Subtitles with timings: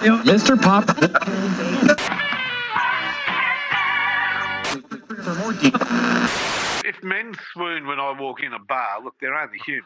[0.00, 0.60] Mr.
[0.60, 0.88] Pop.
[6.84, 9.84] If men swoon when I walk in a bar, look, they're only human.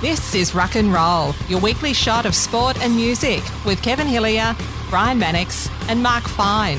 [0.00, 4.54] This is Rock and Roll, your weekly shot of sport and music with Kevin Hillier,
[4.88, 6.78] Brian Mannix, and Mark Fine.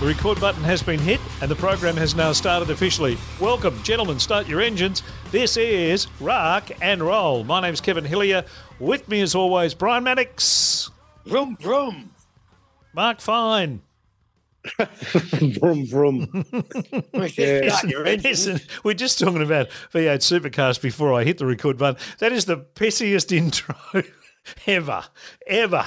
[0.00, 3.16] The record button has been hit and the program has now started officially.
[3.40, 5.02] Welcome, gentlemen, start your engines.
[5.32, 7.42] This is Rock and Roll.
[7.42, 8.44] My name's Kevin Hillier.
[8.78, 10.90] With me, as always, Brian Mannix.
[11.24, 12.10] Vroom, vroom.
[12.92, 13.80] Mark Fine.
[14.78, 16.44] vroom vroom.
[17.14, 18.30] We should start your engine.
[18.30, 21.98] Listen, we're just talking about V8 Supercars before I hit the record button.
[22.18, 23.74] That is the pissiest intro
[24.66, 25.02] ever,
[25.46, 25.86] ever.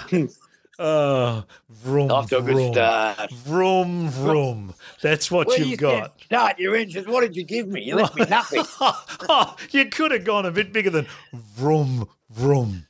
[0.78, 3.32] Oh, vroom, Off to a good vroom, start.
[3.32, 4.74] vroom, vroom.
[5.02, 6.22] That's what Well, you've you got.
[6.22, 7.08] Start your engines.
[7.08, 7.82] What did you give me?
[7.84, 8.64] You left me nothing.
[8.82, 12.88] oh, you could have gone a bit bigger than vroom, vroom.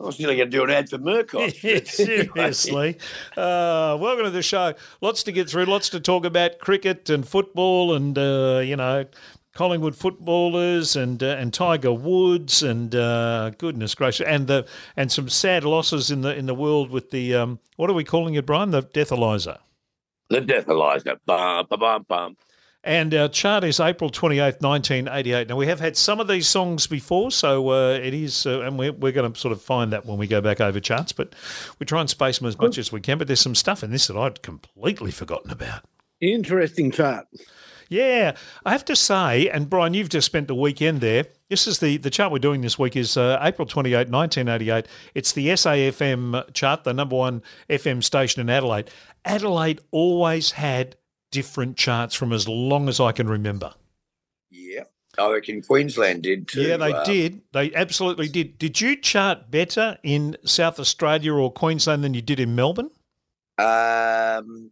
[0.00, 1.52] I was nearly going to do an ad for Murkoff.
[1.88, 2.98] Seriously.
[3.36, 4.74] Uh, welcome to the show.
[5.00, 9.06] Lots to get through, lots to talk about cricket and football and, uh, you know,
[9.58, 14.64] Collingwood footballers and uh, and Tiger Woods and uh, goodness gracious and the
[14.96, 18.04] and some sad losses in the in the world with the um, what are we
[18.04, 18.70] calling it, Brian?
[18.70, 19.58] The Deathalizer.
[20.30, 21.18] The Deathalizer.
[21.26, 22.36] Bum, bum, bum, bum.
[22.84, 25.48] And our chart is April 28th, 1988.
[25.48, 28.78] Now, we have had some of these songs before, so uh, it is, uh, and
[28.78, 31.34] we're, we're going to sort of find that when we go back over charts, but
[31.80, 33.18] we try and space them as much as we can.
[33.18, 35.82] But there's some stuff in this that I'd completely forgotten about.
[36.20, 37.26] Interesting chart.
[37.88, 38.36] Yeah,
[38.66, 41.24] I have to say, and Brian, you've just spent the weekend there.
[41.48, 44.86] This is the, the chart we're doing this week is uh, April 28, 1988.
[45.14, 48.90] It's the SAFM chart, the number one FM station in Adelaide.
[49.24, 50.96] Adelaide always had
[51.30, 53.72] different charts from as long as I can remember.
[54.50, 54.84] Yeah.
[55.18, 56.62] I reckon Queensland did too.
[56.62, 57.40] Yeah, they uh, did.
[57.52, 58.58] They absolutely did.
[58.58, 62.90] Did you chart better in South Australia or Queensland than you did in Melbourne?
[63.58, 64.70] Um,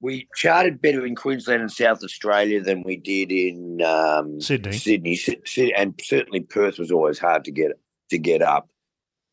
[0.00, 4.72] we charted better in Queensland and South Australia than we did in um, Sydney.
[4.72, 7.72] Sydney, Sy- Sy- and certainly Perth was always hard to get
[8.10, 8.68] to get up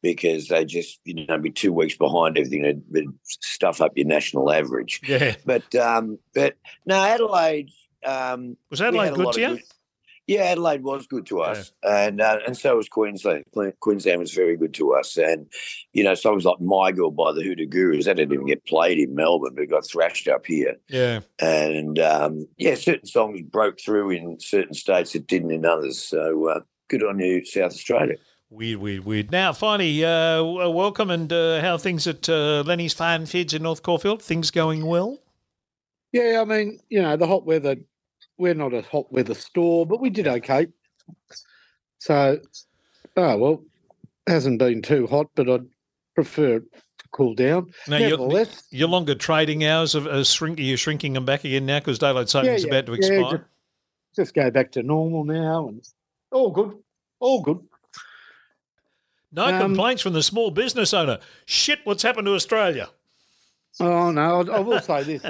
[0.02, 2.66] because they just you know be two weeks behind everything.
[2.66, 5.02] It'd stuff up your national average.
[5.08, 5.36] Yeah.
[5.46, 6.56] But um, but
[6.86, 7.70] no, Adelaide.
[8.04, 9.60] Um, Was Adelaide good to you?
[10.28, 13.44] Yeah, Adelaide was good to us, and uh, and so was Queensland.
[13.80, 15.48] Queensland was very good to us, and
[15.94, 18.98] you know songs like "My Girl" by the Hoodoo Gurus that didn't even get played
[18.98, 20.76] in Melbourne, but it got thrashed up here.
[20.90, 21.20] Yeah.
[21.40, 26.00] And um, yeah, certain songs broke through in certain states that didn't in others.
[26.00, 26.60] So uh,
[26.90, 28.16] good on you, South Australia.
[28.50, 29.32] Weird, weird, weird.
[29.32, 33.54] Now, finally, uh, w- welcome and uh, how are things at uh, Lenny's Farm Fids
[33.54, 34.22] in North Caulfield?
[34.22, 35.20] Things going well?
[36.14, 37.76] Yeah, I mean, you know, the hot weather,
[38.38, 40.68] we're not a hot weather store, but we did okay.
[42.00, 42.40] So,
[43.18, 43.64] oh, well,
[44.28, 45.66] hasn't been too hot, but I'd
[46.16, 47.72] prefer it to cool down.
[47.88, 51.80] Now, your, your longer trading hours of uh, shrink, you're shrinking them back again now
[51.80, 53.38] because daylight savings yeah, about to yeah, expire.
[53.38, 53.44] just,
[54.16, 55.88] just go back to normal now and
[56.32, 56.78] all good,
[57.20, 57.60] all good.
[59.32, 61.20] no um, complaints from the small business owner.
[61.46, 62.90] Shit, what's happened to Australia?
[63.80, 65.24] Oh no, I, I will say this: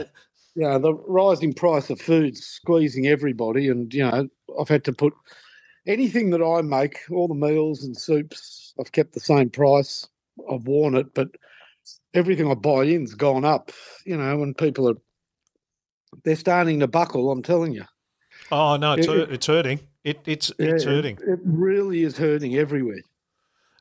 [0.56, 4.28] you know, the rising price of food's squeezing everybody, and you know,
[4.60, 5.14] I've had to put
[5.86, 10.08] anything that I make, all the meals and soups, I've kept the same price.
[10.52, 11.30] I've worn it, but
[12.14, 13.72] everything I buy in's gone up.
[14.06, 14.96] You know, when people are
[16.24, 17.32] they're starting to buckle.
[17.32, 17.84] I'm telling you,
[18.52, 19.80] Oh, no, it's, hurt- it's hurting.
[20.04, 21.18] It, it's, it's Yeah, hurting.
[21.28, 23.02] It really is hurting everywhere.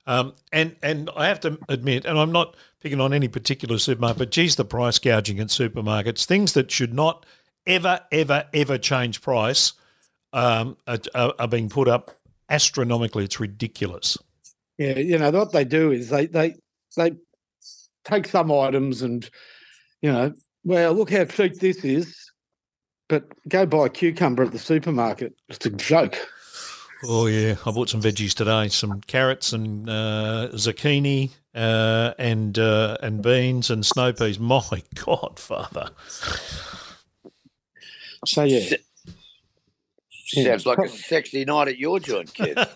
[0.07, 4.19] Um, and and I have to admit, and I'm not picking on any particular supermarket,
[4.19, 7.25] but geez, the price gouging in supermarkets, things that should not
[7.67, 9.73] ever, ever, ever change price,
[10.35, 10.99] um, are,
[11.39, 12.11] are, being put up
[12.51, 13.25] astronomically.
[13.25, 14.19] It's ridiculous.
[14.77, 16.57] Yeah, you know what they do is they they
[16.97, 17.13] they
[18.05, 19.29] take some items and
[20.03, 22.31] you know, well, look how cheap this is,
[23.09, 25.35] but go buy a cucumber at the supermarket.
[25.49, 26.19] It's a joke.
[27.07, 32.97] Oh yeah, I bought some veggies today, some carrots and uh, zucchini uh, and uh,
[33.03, 34.39] and beans and snow peas.
[34.39, 34.63] My
[34.95, 35.91] God, Father!
[38.27, 38.77] So yeah,
[40.33, 40.45] Yeah.
[40.45, 42.57] Sounds like a sexy night at your joint, kid.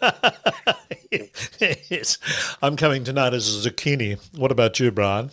[1.90, 2.18] yes,
[2.60, 4.18] I'm coming tonight as a zucchini.
[4.36, 5.30] What about you, Brian?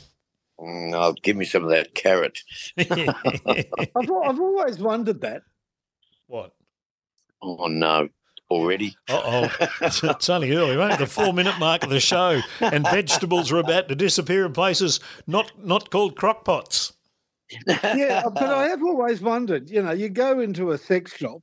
[0.60, 2.40] Mm, oh, give me some of that carrot.
[2.78, 2.90] I've,
[3.96, 5.44] I've always wondered that.
[6.28, 6.54] what?
[7.42, 8.08] Oh no,
[8.50, 8.96] already.
[9.10, 11.00] Uh oh, it's only early, mate.
[11.00, 15.52] The four-minute mark of the show, and vegetables are about to disappear in places not
[15.64, 16.94] not called crockpots.
[17.68, 19.70] Yeah, but I have always wondered.
[19.70, 21.42] You know, you go into a sex shop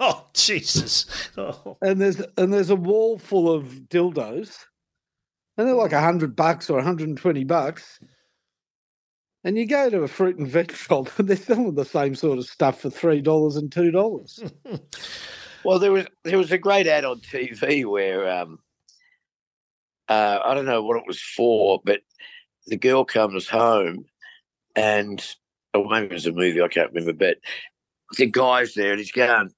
[0.00, 1.06] Oh Jesus!
[1.36, 1.76] Oh.
[1.82, 4.56] and there's and there's a wall full of dildos,
[5.56, 8.00] and they're like a hundred bucks or 120 bucks.
[9.44, 12.38] And you go to a fruit and veg shop, and they're selling the same sort
[12.38, 14.42] of stuff for three dollars and two dollars.
[15.64, 18.58] Well, there was there was a great ad on TV where um,
[20.08, 22.00] uh, I don't know what it was for, but
[22.66, 24.06] the girl comes home
[24.76, 25.24] and
[25.74, 27.38] or maybe it was a movie, I can't remember, but
[28.16, 29.50] the guy's there and he's going,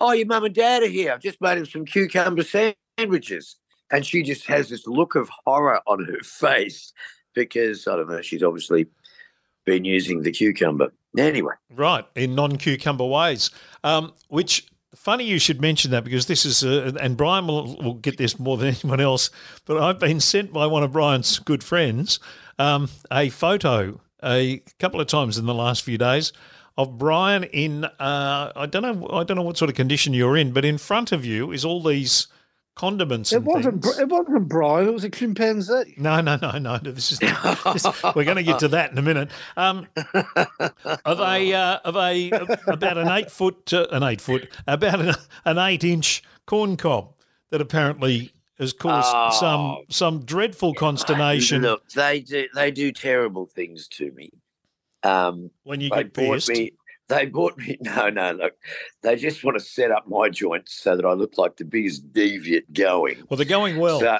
[0.00, 1.12] Oh, your mum and dad are here.
[1.12, 3.56] I've just made him some cucumber sandwiches.
[3.90, 6.92] And she just has this look of horror on her face
[7.34, 8.86] because I don't know, she's obviously
[9.64, 10.92] been using the cucumber.
[11.16, 11.54] Anyway.
[11.70, 13.50] Right, in non cucumber ways.
[13.84, 17.94] Um, which funny you should mention that because this is, uh, and Brian will, will
[17.94, 19.30] get this more than anyone else,
[19.64, 22.18] but I've been sent by one of Brian's good friends
[22.58, 26.32] um, a photo a couple of times in the last few days
[26.78, 30.36] of Brian in uh, I don't know I don't know what sort of condition you're
[30.36, 32.28] in, but in front of you is all these
[32.74, 33.32] condiments.
[33.32, 33.82] It wasn't.
[33.82, 33.98] Things.
[33.98, 34.88] It wasn't Brian.
[34.88, 35.94] It was a chimpanzee.
[35.96, 36.78] No, no, no, no.
[36.78, 37.20] This is.
[37.72, 39.30] This, we're going to get to that in a minute.
[39.56, 39.86] Um,
[41.04, 42.30] of a uh, of a
[42.66, 45.14] about an eight foot uh, an eight foot about an,
[45.44, 47.14] an eight inch corn cob
[47.50, 51.62] that apparently has caused oh, some some dreadful consternation.
[51.62, 54.30] Look, they do they do terrible things to me.
[55.02, 56.48] Um, when you get pissed.
[56.48, 56.72] Me,
[57.08, 57.78] they bought me.
[57.80, 58.54] No, no, look.
[59.02, 62.12] They just want to set up my joints so that I look like the biggest
[62.12, 63.22] deviant going.
[63.28, 64.00] Well, they're going well.
[64.00, 64.18] So,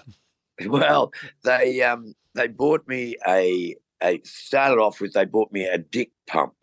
[0.66, 1.12] well,
[1.44, 6.10] they um they bought me a a started off with they bought me a dick
[6.26, 6.54] pump.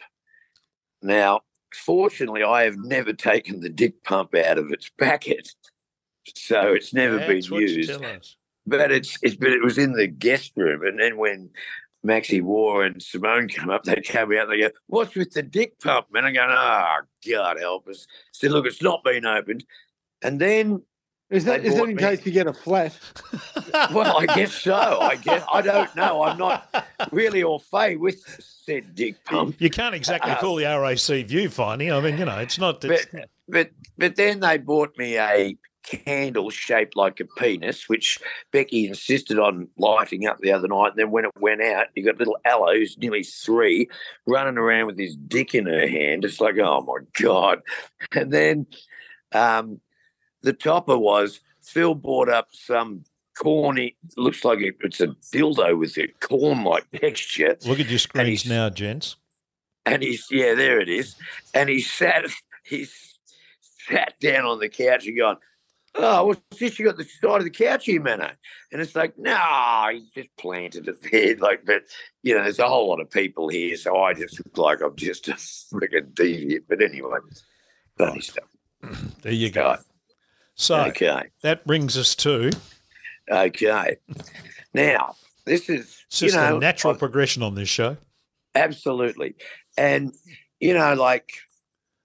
[1.01, 1.41] Now,
[1.73, 5.49] fortunately, I have never taken the dick pump out of its packet,
[6.35, 7.91] so it's never That's been used.
[8.67, 11.49] But it's it's but it was in the guest room, and then when
[12.03, 15.79] Maxie War and Simone come up, they come out, they go, What's with the dick
[15.79, 16.07] pump?
[16.13, 16.97] And I'm going, Oh,
[17.29, 18.07] God help us.
[18.31, 19.65] Said, Look, it's not been opened.
[20.21, 20.83] And then.
[21.29, 22.97] Is that, is that in me, case you get a flat?
[23.93, 24.73] well, I guess so.
[24.73, 26.23] I guess I don't know.
[26.23, 29.55] I'm not really au fait with said dick pump.
[29.59, 31.91] You can't exactly uh, call the RAC view finding.
[31.91, 32.83] I mean, you know, it's not.
[32.83, 33.69] It's, but, but
[33.99, 38.19] but then they bought me a candle shaped like a penis, which
[38.51, 40.91] Becky insisted on lighting up the other night.
[40.91, 43.89] And then when it went out, you got little Ella, who's nearly three,
[44.25, 46.25] running around with his dick in her hand.
[46.25, 47.61] It's like, oh my God.
[48.15, 48.65] And then
[49.33, 49.81] um,
[50.41, 53.03] the topper was Phil bought up some
[53.37, 57.57] corny, looks like it's a dildo with a corn like texture.
[57.65, 59.15] Look at your screens now, gents.
[59.85, 61.15] And he's, yeah, there it is.
[61.53, 62.25] And he sat,
[62.63, 63.17] he's
[63.87, 65.37] sat down on the couch and gone,
[65.95, 66.79] oh, what's this?
[66.79, 68.31] You got the side of the couch here, Mano.
[68.71, 71.35] And it's like, no, nah, he just planted it there.
[71.39, 71.83] Like, but,
[72.23, 73.75] you know, there's a whole lot of people here.
[73.77, 76.63] So I just look like I'm just a freaking deviant.
[76.67, 77.19] But anyway,
[77.97, 78.45] funny stuff.
[79.21, 79.71] There you go.
[79.71, 79.79] Right.
[80.55, 81.23] So okay.
[81.41, 82.51] that brings us to.
[83.29, 83.97] Okay.
[84.73, 85.15] now,
[85.45, 87.97] this is it's just you know, a natural I, progression on this show.
[88.55, 89.35] Absolutely.
[89.77, 90.13] And,
[90.59, 91.31] you know, like,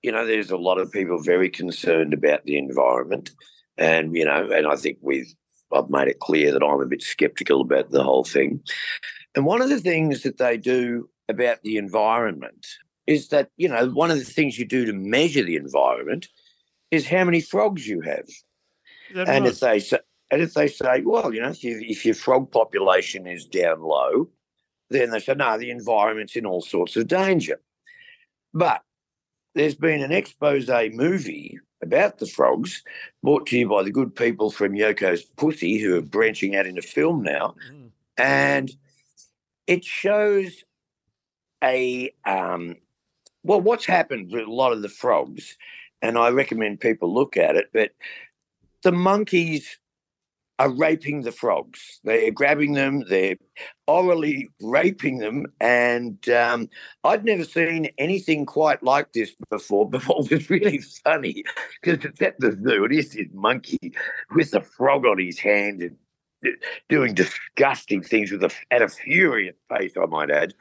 [0.02, 3.30] you know, there's a lot of people very concerned about the environment.
[3.76, 5.34] And, you know, and I think we've,
[5.72, 8.60] I've made it clear that I'm a bit skeptical about the whole thing.
[9.34, 12.66] And one of the things that they do about the environment
[13.06, 16.28] is that, you know, one of the things you do to measure the environment
[16.90, 18.28] is how many frogs you have.
[19.28, 19.98] and if they say,
[20.30, 23.82] and if they say, well, you know, if, you, if your frog population is down
[23.82, 24.30] low,
[24.90, 27.60] then they say, no, the environment's in all sorts of danger.
[28.52, 28.82] But
[29.54, 32.82] there's been an expose movie about the frogs,
[33.22, 36.82] brought to you by the good people from Yoko's Pussy, who are branching out into
[36.82, 37.54] film now.
[37.70, 37.90] Mm.
[38.18, 38.76] And
[39.68, 40.64] it shows
[41.62, 42.76] a, um,
[43.44, 45.56] well, what's happened with a lot of the frogs,
[46.02, 47.92] and I recommend people look at it, but
[48.82, 49.78] the monkeys
[50.58, 52.00] are raping the frogs.
[52.04, 53.36] They're grabbing them, they're
[53.86, 55.46] orally raping them.
[55.60, 56.68] And um,
[57.02, 59.90] I'd never seen anything quite like this before.
[59.94, 61.44] But what was really funny,
[61.82, 63.94] because it's at the zoo, is this monkey
[64.34, 65.96] with a frog on his hand and
[66.88, 70.54] doing disgusting things with a, at a furious pace, I might add.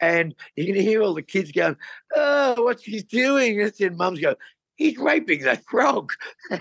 [0.00, 1.76] And you can hear all the kids going,
[2.14, 3.60] Oh, what's he doing?
[3.60, 4.36] And then mums go,
[4.76, 6.12] He's raping that frog.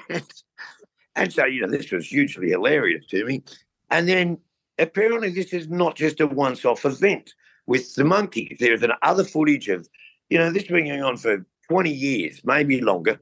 [1.17, 3.43] And so, you know, this was hugely hilarious to me.
[3.89, 4.37] And then
[4.77, 7.33] apparently this is not just a once off event
[7.65, 8.57] with the monkeys.
[8.59, 9.89] There's an other footage of,
[10.29, 13.19] you know, this has been going on for 20 years, maybe longer.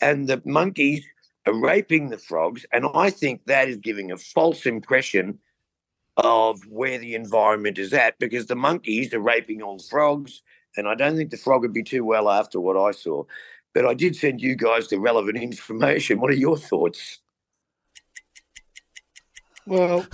[0.00, 1.06] And the monkeys
[1.46, 2.66] are raping the frogs.
[2.72, 5.38] And I think that is giving a false impression
[6.16, 10.42] of where the environment is at because the monkeys are raping all the frogs.
[10.76, 13.22] And I don't think the frog would be too well after what I saw.
[13.72, 16.18] But I did send you guys the relevant information.
[16.18, 17.20] What are your thoughts?
[19.66, 20.06] Well,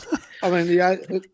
[0.43, 0.81] I mean, the
[1.11, 1.27] it,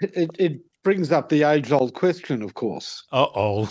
[0.00, 3.68] it, it brings up the age-old question, of course: Uh oh.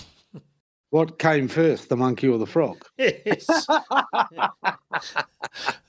[0.92, 2.78] what came first, the monkey or the frog?
[2.98, 3.48] Yes.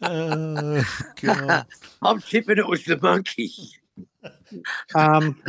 [0.03, 0.85] oh,
[1.21, 1.67] God.
[2.03, 3.51] I'm tipping it was the monkey.
[4.95, 5.41] Um,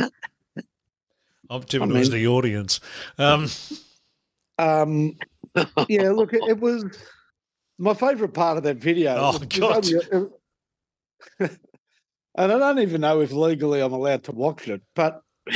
[1.50, 2.80] I'm tipping I it was the audience.
[3.18, 3.48] Um,
[4.58, 5.16] um,
[5.88, 6.84] yeah, look, it, it was
[7.78, 9.16] my favourite part of that video.
[9.16, 9.76] Oh, was- was God.
[9.76, 10.43] only a-
[11.38, 11.50] and
[12.36, 15.20] I don't even know if legally I'm allowed to watch it, but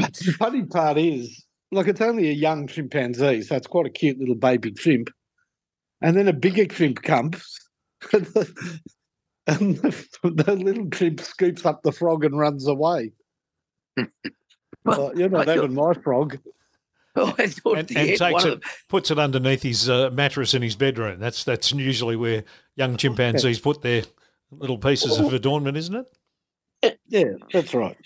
[0.00, 3.90] But the funny part is, like, it's only a young chimpanzee, so it's quite a
[3.90, 5.10] cute little baby chimp.
[6.00, 7.44] And then a bigger chimp comes,
[8.12, 8.70] and the,
[9.46, 13.12] and the, the little chimp scoops up the frog and runs away.
[14.84, 16.38] Well, you're not having my frog.
[17.38, 21.18] I thought and, and takes it, puts it underneath his uh, mattress in his bedroom.
[21.18, 22.44] That's that's usually where
[22.76, 24.02] young chimpanzees put their
[24.50, 26.06] little pieces of adornment, isn't it?
[27.08, 27.96] Yeah, that's right.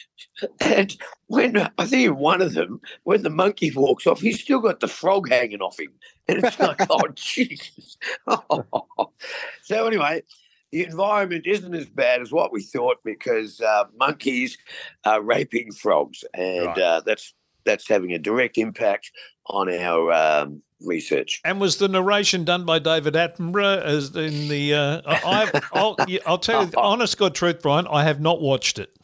[0.61, 0.97] And
[1.29, 4.81] when I think in one of them, when the monkey walks off, he's still got
[4.81, 5.93] the frog hanging off him,
[6.27, 7.97] and it's like, oh Jesus!
[9.63, 10.25] so anyway,
[10.73, 14.59] the environment isn't as bad as what we thought because uh, monkeys
[15.05, 16.79] are raping frogs, and Right.
[16.79, 17.33] uh, that's
[17.65, 19.11] that's having a direct impact
[19.47, 21.41] on our um, research.
[21.45, 24.75] And was the narration done by David Attenborough as in the?
[24.75, 28.41] Uh, I, I- I'll, I'll tell you, the honest God truth, Brian, I have not
[28.41, 28.95] watched it.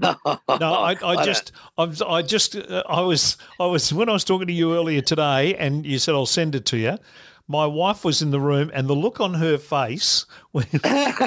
[0.00, 4.24] No, I, I just, I'm, I just, uh, I was, I was when I was
[4.24, 6.98] talking to you earlier today, and you said I'll send it to you.
[7.48, 10.66] My wife was in the room, and the look on her face when,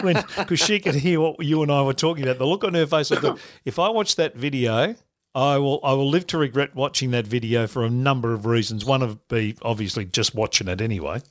[0.02, 2.40] when, because she could hear what you and I were talking about.
[2.40, 3.12] The look on her face.
[3.12, 4.96] I thought, if I watch that video,
[5.36, 8.86] I will, I will live to regret watching that video for a number of reasons.
[8.86, 11.22] One of be obviously just watching it anyway.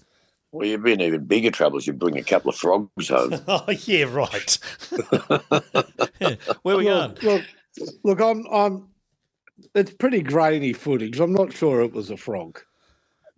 [0.52, 3.40] Well, you'd be in even bigger trouble if you bring a couple of frogs home.
[3.49, 4.58] Oh yeah, right.
[6.62, 7.16] Where we going?
[7.23, 7.44] Look,
[7.78, 8.88] look, look, I'm, I'm.
[9.75, 11.18] It's pretty grainy footage.
[11.18, 12.61] I'm not sure it was a frog.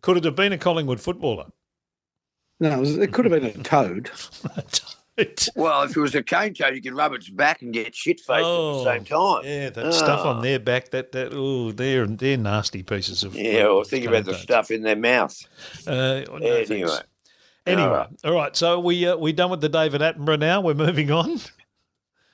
[0.02, 1.46] Could it have been a Collingwood footballer?
[2.58, 4.10] No, it, was, it could have been a toad.
[5.16, 7.94] It- Well, if it was a cane toad, you could rub its back and get
[7.94, 9.42] shit faced Oh, at the same time.
[9.44, 10.40] yeah, that stuff on Ah.
[10.42, 10.90] their back.
[10.90, 13.34] That that oh, they're they're nasty pieces of.
[13.34, 14.42] Yeah, or think about the content.
[14.42, 15.36] stuff in their mouth.
[15.86, 16.64] Uh, no, Anyway.
[16.66, 17.02] thanks.
[17.66, 18.08] Anyway, Alright.
[18.24, 18.54] all right.
[18.54, 20.60] So we uh, we done with the David Attenborough now.
[20.60, 21.40] We're moving on.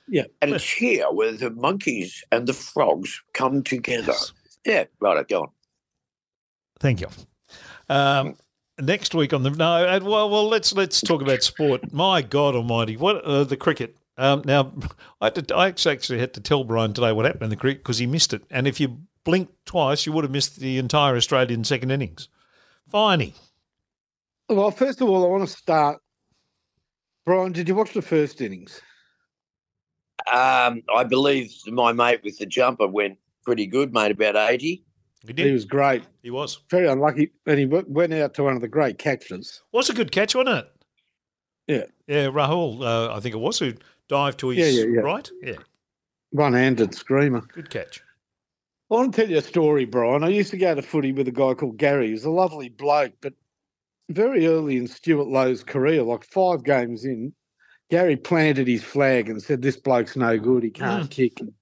[0.09, 4.13] Yeah, and it's here where the monkeys and the frogs come together.
[4.65, 5.49] Yeah, right, go on.
[6.81, 7.07] Thank you.
[7.89, 8.35] Um,
[8.79, 11.93] next week on the no, uh, well, well, let's let's talk about sport.
[11.93, 13.97] My God Almighty, what uh, the cricket?
[14.17, 14.73] Um, now,
[15.21, 17.83] I had to, I actually had to tell Brian today what happened in the cricket
[17.83, 18.43] because he missed it.
[18.51, 22.27] And if you blinked twice, you would have missed the entire Australian second innings.
[22.91, 23.33] Finey,
[24.49, 25.99] Well, first of all, I want to start.
[27.25, 28.81] Brian, did you watch the first innings?
[30.31, 34.83] Um, I believe my mate with the jumper went pretty good, made about 80.
[35.25, 36.03] He He was great.
[36.21, 36.59] He was.
[36.69, 39.61] Very unlucky, and he went out to one of the great catches.
[39.71, 40.71] Was a good catch, wasn't it?
[41.67, 41.83] Yeah.
[42.07, 43.73] Yeah, Rahul, uh, I think it was who
[44.09, 45.01] dived to his Yeah, yeah, yeah.
[45.01, 45.29] right.
[45.41, 45.55] Yeah,
[46.31, 47.41] One-handed screamer.
[47.41, 48.01] good catch.
[48.91, 50.23] I want to tell you a story, Brian.
[50.23, 52.09] I used to go to footy with a guy called Gary.
[52.09, 53.33] He's a lovely bloke, but
[54.09, 57.33] very early in Stewart Loewe's career, like five games in,
[57.89, 60.63] Gary planted his flag and said, "This bloke's no good.
[60.63, 61.53] He can't kick." and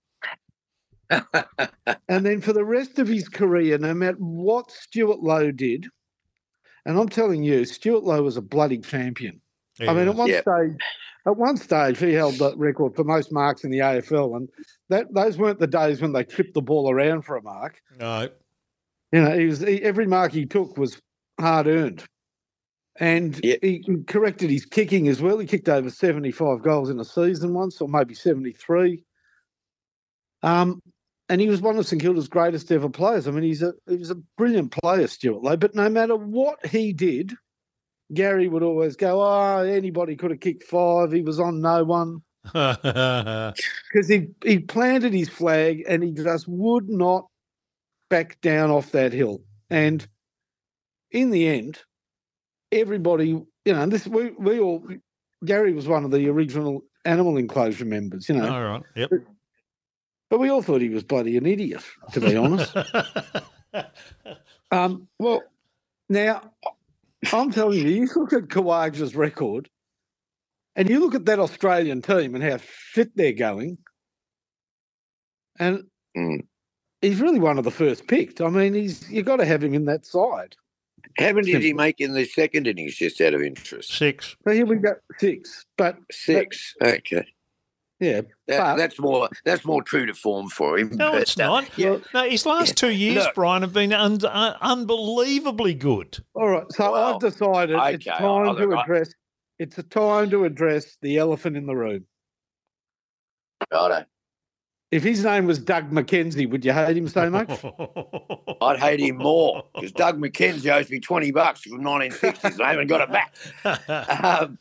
[2.07, 5.87] then for the rest of his career, no matter what Stewart Loewe did,
[6.85, 9.41] and I'm telling you, Stewart Loewe was a bloody champion.
[9.79, 10.41] I mean, at one Yeah.
[10.41, 10.77] stage,
[11.25, 14.49] at one stage, he held the record for most marks in the AFL, and
[14.89, 17.81] that those weren't the days when they tripped the ball around for a mark.
[17.99, 18.29] no,
[19.11, 20.99] You know, he was he, every mark he took was
[21.39, 22.03] hard earned,
[22.99, 23.57] and Yeah.
[23.61, 25.37] he corrected his kicking as well.
[25.37, 29.03] He kicked over seventy-five goals in a season once, or maybe seventy-three.
[30.43, 30.81] Um,
[31.31, 33.25] and he was one of St Kilda's greatest ever players.
[33.25, 35.55] I mean, he's a he was a brilliant player, Stewart Loewe.
[35.55, 37.33] But no matter what he did,
[38.13, 41.13] Gary would always go, "Oh, anybody could have kicked five.
[41.13, 46.89] He was on no one." because he he planted his flag and he just would
[46.89, 47.27] not
[48.09, 49.41] back down off that hill.
[49.69, 50.05] And
[51.11, 51.79] in the end,
[52.73, 54.85] everybody, you know, this we we all
[55.45, 58.83] Gary was one of the original animal enclosure members, you know, all right.
[58.97, 59.11] Yep.
[60.31, 61.83] But we all thought he was bloody an idiot,
[62.13, 62.75] to be honest.
[64.71, 65.43] Um, well,
[66.09, 66.51] now
[67.33, 69.69] I'm telling you, you look at Khawaja's record,
[70.75, 73.77] and you look at that Australian team and how fit they're going,
[75.59, 75.85] and
[76.17, 76.47] Mm.
[77.01, 78.41] he's really one of the first picked.
[78.41, 80.55] I mean, he's you've got to have him in that side.
[81.17, 83.91] How many did he make in the second innings, just out of interest?
[83.93, 84.35] Six.
[84.45, 85.65] So here we go six.
[85.77, 86.75] But Six.
[86.81, 87.25] Okay.
[88.01, 90.89] Yeah, That, But- that's more that's more true to form for him.
[90.97, 91.77] No, but, it's uh, not.
[91.77, 91.97] Yeah.
[92.13, 93.35] No, his last two years, Look.
[93.35, 96.17] Brian, have been un- uh, unbelievably good.
[96.33, 96.65] all right.
[96.71, 99.13] So Well, I've decided it's time I'll- to I- address.
[99.59, 102.05] It's a time to address the elephant in the room.
[103.71, 104.05] Righto.
[104.89, 107.49] If his name was Doug McKenzie, would you hate him so much?
[108.61, 112.43] I'd hate him more because Doug McKenzie owes me twenty bucks from 1960s.
[112.53, 113.35] and I haven't got it back.
[113.87, 114.57] Um,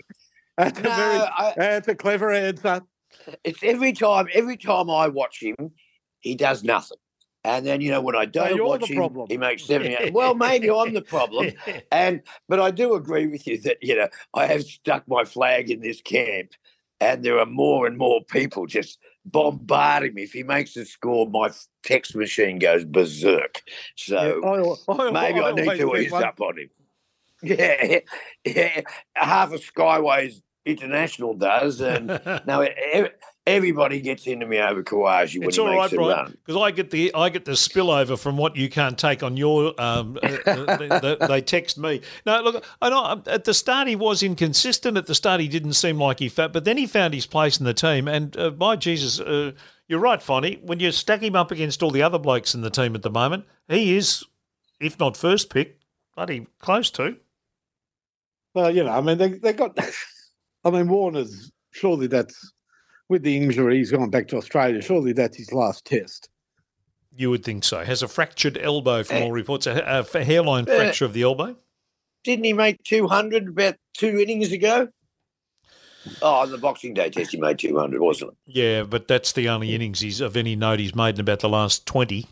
[0.58, 0.92] That's a very.
[0.92, 2.82] I, That's a clever answer.
[3.44, 4.28] It's every time.
[4.34, 5.72] Every time I watch him,
[6.20, 6.98] he does nothing.
[7.42, 9.26] And then you know when I don't you're watch him, problem.
[9.30, 10.10] he makes seventy.
[10.10, 11.52] well, maybe I'm the problem.
[11.92, 15.70] And but I do agree with you that you know I have stuck my flag
[15.70, 16.50] in this camp,
[17.00, 20.22] and there are more and more people just bombarding me.
[20.24, 21.50] If he makes a score, my
[21.82, 23.62] text machine goes berserk.
[23.96, 24.16] So
[24.88, 26.70] I- I- maybe I, need to ease one- up on him.
[27.42, 28.00] Yeah,
[28.44, 28.82] yeah.
[29.14, 32.08] Half of Skyways International does, and
[32.46, 32.64] now
[33.46, 36.36] everybody gets into me over Khawaja when It's he all makes right, a Brian, run.
[36.44, 39.72] because I get the I get the spillover from what you can't take on your.
[39.80, 42.02] Um, uh, uh, they, they- they text me.
[42.26, 44.96] No, look, I know um, at the start he was inconsistent.
[44.98, 47.58] At the start he didn't seem like he fat, but then he found his place
[47.58, 48.06] in the team.
[48.06, 49.52] And uh, by Jesus, uh,
[49.88, 50.62] you're right, Finey.
[50.62, 53.10] When you stack him up against all the other blokes in the team at the
[53.10, 54.24] moment, he is,
[54.78, 55.78] if not first pick,
[56.14, 57.16] bloody close to.
[58.54, 59.78] Well, you know, I mean, they they got.
[60.64, 62.52] I mean, Warner's surely that's
[63.08, 63.78] with the injury.
[63.78, 64.80] He's gone back to Australia.
[64.82, 66.28] Surely that's his last test.
[67.16, 67.84] You would think so.
[67.84, 69.22] Has a fractured elbow from Eh.
[69.24, 70.76] all reports, A hairline Eh.
[70.76, 71.56] fracture of the elbow.
[72.24, 74.88] Didn't he make 200 about two innings ago?
[76.22, 78.36] Oh, on the Boxing Day test, he made 200, wasn't it?
[78.46, 81.48] Yeah, but that's the only innings he's of any note he's made in about the
[81.48, 82.26] last twenty.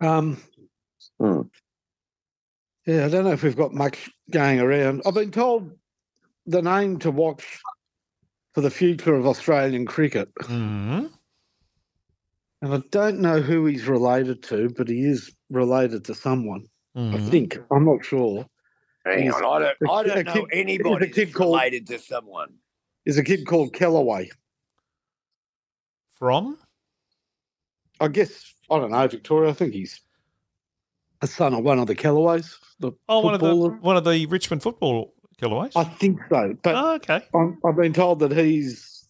[0.00, 0.42] Um,
[1.18, 1.42] Hmm.
[2.86, 5.02] Yeah, I don't know if we've got much going around.
[5.06, 5.70] I've been told
[6.46, 7.60] the name to watch
[8.52, 11.06] for the future of Australian cricket, hmm
[12.60, 16.66] and I don't know who he's related to, but he is related to someone.
[16.94, 17.28] I Mhm.
[17.28, 18.46] think I'm not sure.
[19.04, 21.88] Hang He's- on, I don't, I a don't know kid- anybody he's kid called- related
[21.88, 22.54] to someone.
[23.04, 24.30] Is a kid called Kellaway.
[26.14, 26.56] From?
[28.00, 29.50] I guess I don't know Victoria.
[29.50, 30.00] I think he's
[31.20, 32.56] a son of one of the Kellaways.
[32.78, 35.14] The Oh, one of the one of the Richmond football
[35.76, 37.22] I think so, but oh, okay.
[37.34, 39.04] I'm, I've been told that he's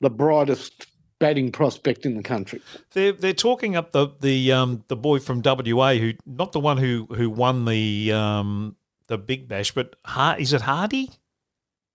[0.00, 0.86] the brightest
[1.18, 2.60] batting prospect in the country.
[2.92, 6.76] They're they're talking up the the um the boy from WA who not the one
[6.76, 8.76] who who won the um
[9.08, 11.16] the Big Bash, but Har- is it Hardie?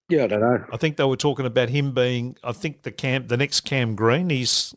[0.09, 0.65] Yeah, I don't know.
[0.71, 2.37] I think they were talking about him being.
[2.43, 4.29] I think the camp, the next Cam Green.
[4.29, 4.75] He's.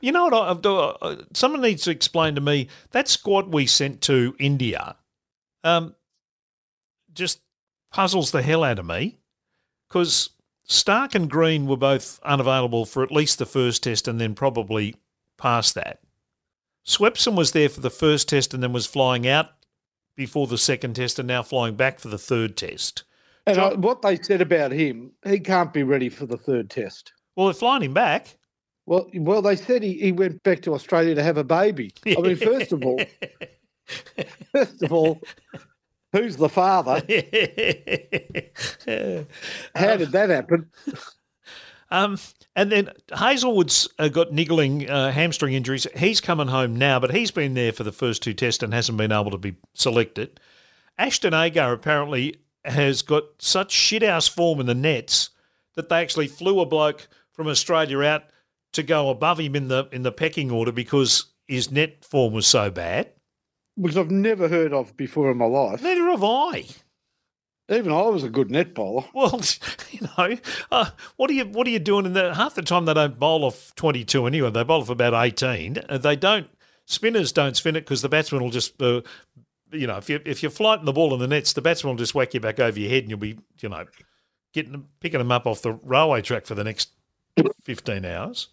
[0.00, 0.32] You know what?
[0.32, 4.34] I, I've do- uh, someone needs to explain to me that squad we sent to
[4.38, 4.96] India.
[5.62, 5.94] Um,
[7.14, 7.40] just
[7.92, 9.18] puzzles the hell out of me
[9.88, 10.30] because
[10.68, 14.96] Starc and Green were both unavailable for at least the first test and then probably
[15.36, 16.00] past that.
[16.86, 19.50] Swepson was there for the first test and then was flying out
[20.16, 23.04] before the second test and now flying back for the third test.
[23.46, 27.12] And John- what they said about him, he can't be ready for the third test.
[27.36, 28.36] Well, they're flying him back.
[28.86, 31.92] Well, well, they said he, he went back to Australia to have a baby.
[32.06, 33.00] I mean, first of all,
[34.52, 35.20] first of all,
[36.12, 36.94] who's the father?
[39.74, 40.70] How did that happen?
[41.90, 42.18] um,
[42.54, 45.86] and then Hazlewood's uh, got niggling uh, hamstring injuries.
[45.96, 48.98] He's coming home now, but he's been there for the first two tests and hasn't
[48.98, 50.38] been able to be selected.
[50.98, 55.30] Ashton Agar apparently has got such shithouse form in the nets
[55.74, 58.24] that they actually flew a bloke from Australia out
[58.72, 62.46] to go above him in the in the pecking order because his net form was
[62.46, 63.10] so bad.
[63.76, 65.82] Which I've never heard of before in my life.
[65.82, 66.66] Neither have I.
[67.70, 69.04] Even I was a good net bowler.
[69.14, 69.40] Well,
[69.90, 70.36] you know,
[70.70, 72.34] uh, what are you what are you doing in that?
[72.36, 74.50] Half the time they don't bowl off twenty two anyway.
[74.50, 75.78] They bowl off about eighteen.
[75.88, 76.48] Uh, they don't.
[76.86, 79.00] Spinners don't spin it because the batsman will just, uh,
[79.70, 81.98] you know, if you if you're flighting the ball in the nets, the batsman will
[81.98, 83.86] just whack you back over your head, and you'll be, you know,
[84.52, 86.90] getting picking them up off the railway track for the next
[87.62, 88.48] fifteen hours.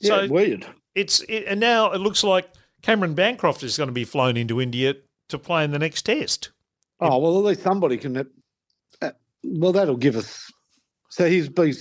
[0.00, 0.66] Yeah, So weird.
[0.94, 2.50] it's it, and now it looks like
[2.84, 4.94] Cameron Bancroft is going to be flown into India
[5.30, 6.50] to play in the next test.
[7.00, 8.28] Oh well, at least somebody can.
[9.00, 9.10] Uh,
[9.42, 10.52] well, that'll give us.
[11.08, 11.74] So he's been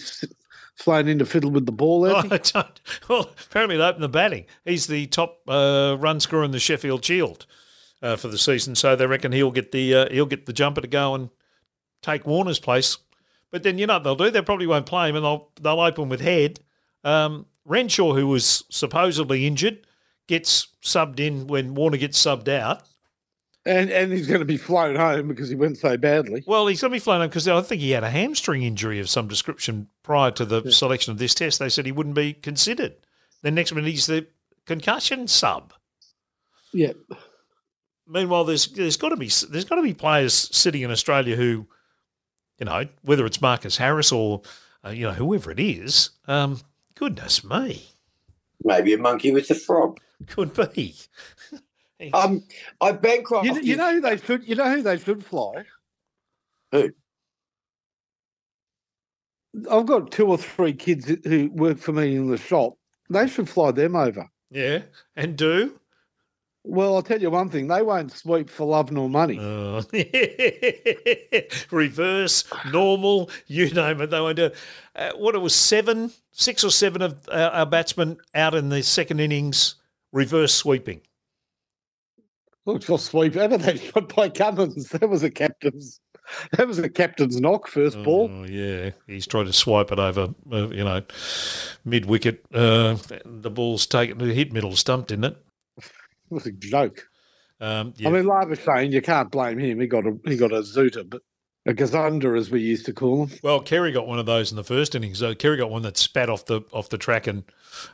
[0.76, 2.06] flown in to fiddle with the ball.
[2.06, 2.32] Has he?
[2.32, 2.82] I don't.
[3.10, 4.46] Well, apparently they opened the batting.
[4.64, 7.48] He's the top uh, run scorer in the Sheffield Shield
[8.02, 10.80] uh, for the season, so they reckon he'll get the uh, he'll get the jumper
[10.80, 11.30] to go and
[12.02, 12.98] take Warner's place.
[13.52, 14.32] But then you know what they'll do?
[14.32, 16.62] They probably won't play him, and they'll they'll open with Head.
[17.04, 19.86] Um, Renshaw, who was supposedly injured,
[20.28, 22.84] gets subbed in when Warner gets subbed out.
[23.66, 26.44] and and he's going to be flown home because he went so badly.
[26.46, 29.00] Well, he's going to be flown home because I think he had a hamstring injury
[29.00, 30.72] of some description prior to the Yeah.
[30.72, 31.60] selection of this test.
[31.60, 32.96] They said he wouldn't be considered.
[33.42, 34.28] Then next minute he's the
[34.66, 35.74] concussion sub.
[36.74, 36.94] Yeah,
[38.08, 41.68] Meanwhile, there's there's got to be there's got to be players sitting in Australia who,
[42.60, 44.42] you know, whether it's Marcus Harris or
[44.86, 46.10] uh, you know whoever it is.
[46.28, 46.60] Um,
[46.96, 47.84] goodness me,
[48.64, 50.00] Maybe a monkey with the frog.
[50.28, 50.96] Could be.
[52.12, 52.44] Um,
[52.82, 52.90] I
[53.44, 54.46] you, you know who they should.
[54.46, 55.64] You know who they should fly.
[56.74, 56.92] Who?
[59.72, 62.74] I've got two or three kids who work for me in the shop.
[63.10, 64.28] They should fly them over.
[64.50, 64.82] yeah,
[65.16, 65.80] and do.
[66.66, 69.38] Well, I'll tell you one thing: they won't sweep for love nor money.
[69.40, 69.84] Uh,
[71.72, 74.10] reverse, normal, you name it.
[74.10, 74.56] They won't do it.
[74.96, 78.82] Uh, what it was seven, six or seven of our, our batsmen out in the
[78.82, 79.76] second innings,
[80.14, 81.02] reverse sweeping.
[82.66, 83.34] Look, for sweep.
[83.34, 84.88] They shot by Cummins?
[84.90, 86.00] That was a captain's.
[86.54, 88.30] That was a captain's knock first ball.
[88.32, 91.02] Oh yeah, he's trying to swipe it over, uh, you know,
[91.84, 92.46] mid wicket.
[92.54, 92.96] Uh,
[93.26, 95.38] the ball's taken, it hit middle stump, didn't it?
[96.32, 97.06] It was a joke.
[97.60, 98.08] Um, yeah.
[98.08, 99.82] I mean, Labuschagne, you can't blame him.
[99.82, 101.22] He got a he got a zooter, but
[101.66, 103.38] a gazunda, as we used to call him.
[103.44, 105.20] Well, Carey got one of those in the first innings.
[105.20, 107.44] So Carey got one that spat off the off the track and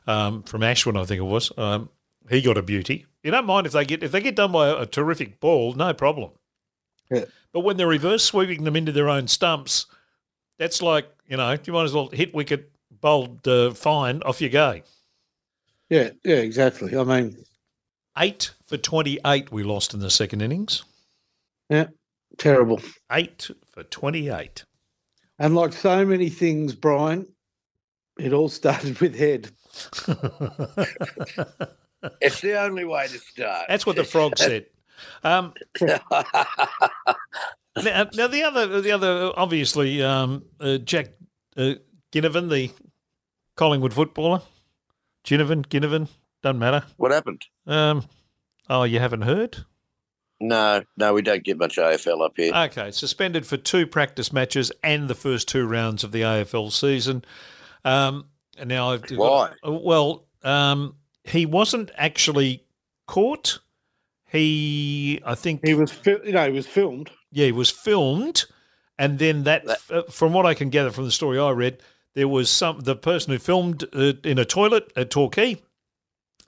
[0.08, 1.51] um, from Ashwin, I think it was.
[1.58, 1.89] Um,
[2.29, 3.05] he got a beauty.
[3.23, 5.73] You don't mind if they get if they get done by a, a terrific ball,
[5.73, 6.31] no problem.
[7.09, 7.25] Yeah.
[7.51, 9.87] But when they're reverse sweeping them into their own stumps,
[10.57, 14.49] that's like you know you might as well hit wicket, bowled uh, fine, off you
[14.49, 14.81] go.
[15.89, 16.95] Yeah, yeah, exactly.
[16.95, 17.35] I mean,
[18.17, 20.83] Eight for twenty eight we lost in the second innings.
[21.69, 21.87] Yeah,
[22.37, 22.81] terrible.
[23.11, 24.65] Eight for twenty eight.
[25.37, 27.25] And like so many things, Brian,
[28.17, 29.51] it all started with head.
[32.21, 33.65] It's the only way to start.
[33.67, 34.67] That's what the frog said.
[35.23, 35.53] Um,
[37.83, 41.07] Now, now the other, the other, obviously, um, uh, Jack
[41.55, 41.75] uh,
[42.12, 42.71] Ginnivan, the
[43.55, 44.41] Collingwood footballer,
[45.23, 46.09] Ginnivan, Ginnivan,
[46.41, 46.83] doesn't matter.
[46.97, 47.43] what happened?
[47.67, 48.03] Um,
[48.69, 49.57] oh, you haven't heard?
[50.41, 52.53] No, no, we don't get much AFL up here.
[52.53, 57.23] Okay, suspended for two practice matches and the first two rounds of the AFL season.
[57.85, 58.25] Um,
[58.57, 59.51] and now, I've Why?
[59.63, 62.63] Well, um, he wasn't actually
[63.08, 63.60] caught.
[64.32, 67.12] He, I think, He was, fi- you know, he was filmed.
[67.32, 68.45] Yeah, he was filmed,
[68.97, 71.82] and then that, uh, from what I can gather from the story I read,
[72.15, 75.62] there was some the person who filmed uh, in a toilet at Torquay.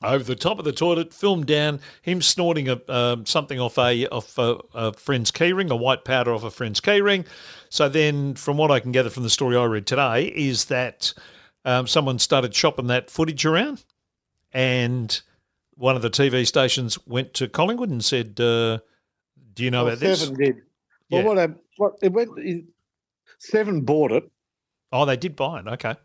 [0.03, 4.07] Over the top of the toilet, filmed down him snorting a um, something off a
[4.07, 7.27] off a, a friend's keyring, a white powder off a friend's keyring.
[7.69, 11.13] So then, from what I can gather from the story I read today, is that
[11.65, 13.83] um, someone started shopping that footage around,
[14.53, 15.21] and
[15.75, 18.79] one of the TV stations went to Collingwood and said, uh,
[19.53, 20.55] "Do you know Well, about this?" Seven did.
[21.09, 21.27] Well, Yeah.
[21.27, 22.29] what, hap- what it went.
[22.37, 22.65] It,
[23.39, 24.23] seven bought it.
[24.91, 25.67] Oh, they did buy it.
[25.67, 25.95] Okay.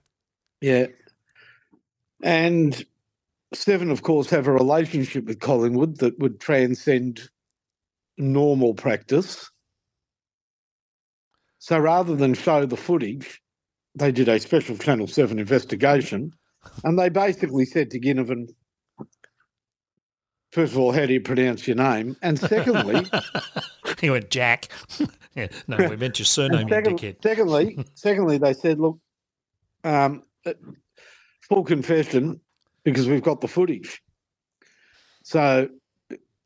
[0.61, 0.87] Yeah.
[2.23, 2.85] And
[3.55, 7.31] Seven, of course, have a relationship with Collingwood that would transcend
[8.19, 9.49] normal practice.
[11.59, 13.41] So rather than show the footage,
[13.95, 16.33] they did a special Channel 7 investigation
[16.85, 18.49] and they basically said to Ginnivan,
[20.53, 22.17] first of all, how do you pronounce your name?
[22.23, 23.07] And secondly,
[24.01, 24.69] he went, Jack.
[25.35, 27.23] yeah, no, we meant your surname, And you dickhead.
[27.23, 28.99] secondly, secondly, they said, look,
[29.85, 30.53] um, uh,
[31.43, 32.41] full confession,
[32.85, 34.03] because we've got the footage.
[35.23, 35.69] So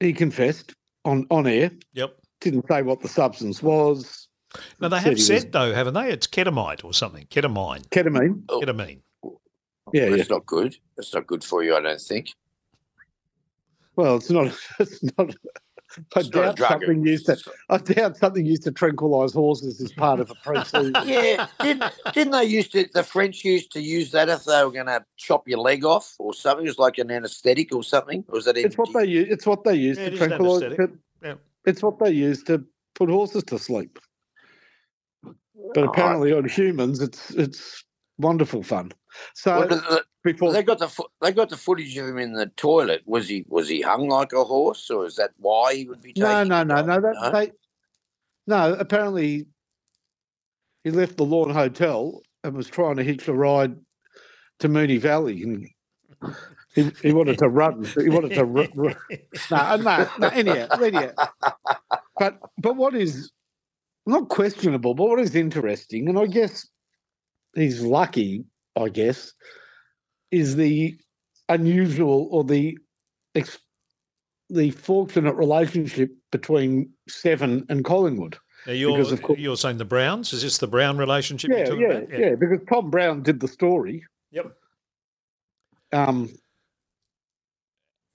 [0.01, 2.17] he confessed on, on air, Yep.
[2.41, 4.29] didn't say what the substance was,
[4.81, 6.11] Now, they Said have he was- said, though, haven't they?
[6.11, 7.27] It's ketamine or something.
[7.27, 7.87] Ketamine.
[7.89, 8.43] ketamine.
[8.47, 9.01] Ketamine.
[9.93, 10.17] Yeah, yeah.
[10.17, 10.77] That's not good.
[10.97, 12.35] That's not good for you, I don't think.
[13.97, 14.57] Well, it's not.
[14.79, 15.35] It's not.
[16.15, 16.71] I It's doubt drug.
[16.71, 17.37] something used to.
[17.69, 20.95] I doubt something used to tranquilise horses as part of a pre-season.
[21.05, 22.87] Yeah, didn't didn't they used to?
[22.95, 26.15] The French used to use that if they were going to chop your leg off
[26.21, 26.65] or something.
[26.65, 28.25] It was like an anaesthetic or something.
[28.29, 28.57] Or was that?
[28.57, 29.27] It's what they use.
[29.31, 30.63] It's what they use Yeah, to it is an tranquilise.
[30.63, 30.91] anaesthetic.
[31.25, 31.35] Yeah.
[31.65, 33.99] It's what they use to put horses to sleep.
[35.75, 37.85] But apparently, on humans, it's it's
[38.21, 38.93] wonderful fun.
[39.35, 42.47] So Well, the- before they got the they got the footage of him in the
[42.57, 43.03] toilet.
[43.07, 46.13] Was he was he hung like a horse, or is that why he would be?
[46.17, 46.87] no, taking no, no, off?
[46.87, 47.53] no, they
[48.47, 48.75] no.
[48.75, 49.47] Apparently,
[50.85, 53.77] he left the Lawn Hotel and was trying to hitch a ride
[54.61, 55.69] to Moonee Valley, and
[56.75, 57.85] he, he wanted to run.
[57.99, 58.69] He wanted to run.
[59.51, 60.29] no, uh, no, no.
[60.29, 61.13] Anyhow, anyhow.
[62.19, 63.33] But but what is
[64.07, 66.69] not questionable, but what is interesting, and I guess
[67.55, 68.45] he's lucky,
[68.77, 69.33] I guess,
[70.31, 70.99] is the
[71.49, 72.79] unusual or the
[73.35, 73.59] ex,
[74.49, 78.37] the fortunate relationship between Seven and Collingwood.
[78.67, 80.33] Now you're, Because of course- you're saying the Brownes?
[80.33, 82.19] Is this the Browne relationship you're Yeah, yeah, about?
[82.21, 84.05] yeah, Because Tom Browne did the story.
[84.33, 84.53] Yep.
[85.93, 86.29] Um,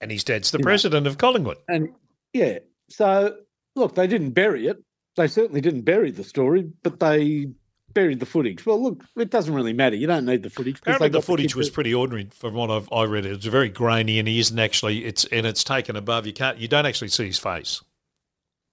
[0.01, 0.67] And his dad's the You know.
[0.67, 1.57] president of Collingwood.
[1.67, 1.89] and
[2.33, 3.37] yeah, so
[3.75, 4.77] look, they didn't bury it.
[5.17, 7.47] They certainly didn't bury the story, but they
[7.95, 8.63] buried the footage.
[8.63, 9.95] Well, look, it doesn't really matter.
[9.95, 10.77] You don't need the footage.
[10.79, 13.25] Apparently, the footage kid was pretty ordinary from what I've I read.
[13.25, 15.05] It's very grainy, and he isn't actually.
[15.05, 16.27] It's and it's taken above.
[16.27, 16.59] You can't.
[16.59, 17.81] You don't actually see his face.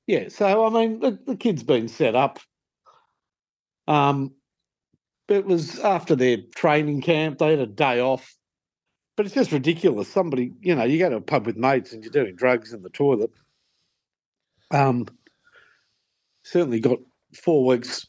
[0.07, 2.41] Yeah, so I mean, the, the kid's been set up.
[3.89, 4.35] Um,
[5.29, 7.39] it was after their training camp.
[7.39, 8.37] They had a day off,
[9.17, 10.09] but it's just ridiculous.
[10.09, 12.83] Somebody, you know, you go to a pub with mates and you're doing drugs in
[12.83, 13.31] the toilet.
[14.71, 15.07] Um,
[16.43, 16.99] certainly got
[17.35, 18.07] four weeks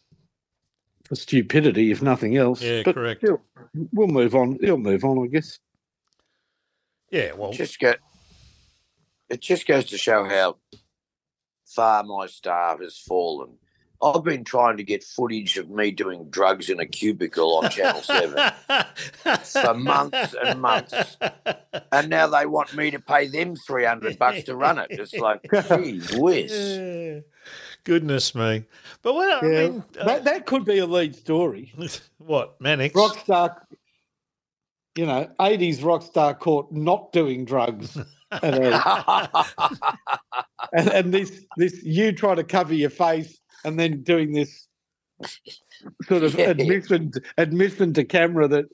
[1.13, 2.62] for stupidity, if nothing else.
[2.62, 3.21] Yeah, but correct.
[3.21, 3.41] still,
[3.91, 4.58] we'll move on.
[4.62, 5.60] He'll move on, I guess.
[7.12, 7.93] Yeah, well, just go.
[9.30, 10.58] It just goes to show how
[11.65, 13.58] far my star has fallen.
[14.02, 18.02] I've been trying to get footage of me doing drugs in a cubicle on Channel
[18.02, 18.52] Seven
[19.43, 21.17] for months and months,
[21.91, 24.88] and now they want me to pay them three hundred bucks to run it.
[24.89, 27.23] It's like, gee whiz.
[27.85, 27.93] Yeah.
[27.93, 28.63] Goodness me!
[29.01, 31.73] But what I Yeah, mean, uh, that, that could be a lead story.
[32.17, 32.95] what Mannix?
[32.95, 33.55] Rockstar,
[34.95, 37.97] you know, 80s rock star caught not doing drugs.
[38.43, 39.43] and, uh,
[40.73, 44.67] and, and this, this, you try to cover your face and then doing this
[46.07, 46.45] sort of Yeah.
[46.49, 48.65] admission, admission to camera that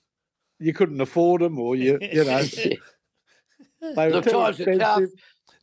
[0.59, 2.41] you couldn't afford them or you, you know,
[3.81, 5.01] they were Look, too times are tough.
[5.01, 5.09] expensive.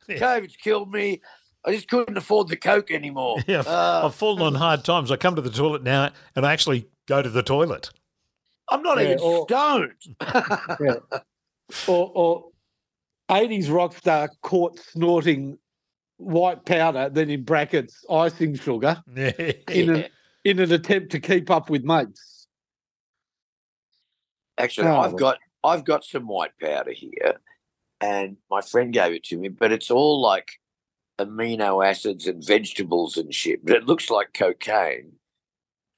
[0.09, 1.21] COVID's killed me.
[1.67, 3.37] I just couldn't afford the coke anymore.
[3.47, 5.11] Yeah, I've, Uh, I've fallen on hard times.
[5.11, 7.91] I come to the toilet now, and I actually go to the toilet.
[8.69, 10.15] I'm not Yeah, even or- stoned.
[11.85, 12.45] Or, or
[13.29, 15.57] 80s rock star caught snorting
[16.15, 19.03] white powder, then in brackets, icing sugar.
[19.13, 19.31] Yeah.
[19.69, 20.05] in an
[20.45, 22.47] in an attempt to keep up with mates.
[24.57, 27.41] Actually, Oh, I've got I've got some white powder here,
[27.99, 30.53] and my friend gave it to me, but it's all like
[31.19, 33.65] amino acids and vegetables and shit.
[33.65, 35.13] But it looks like cocaine,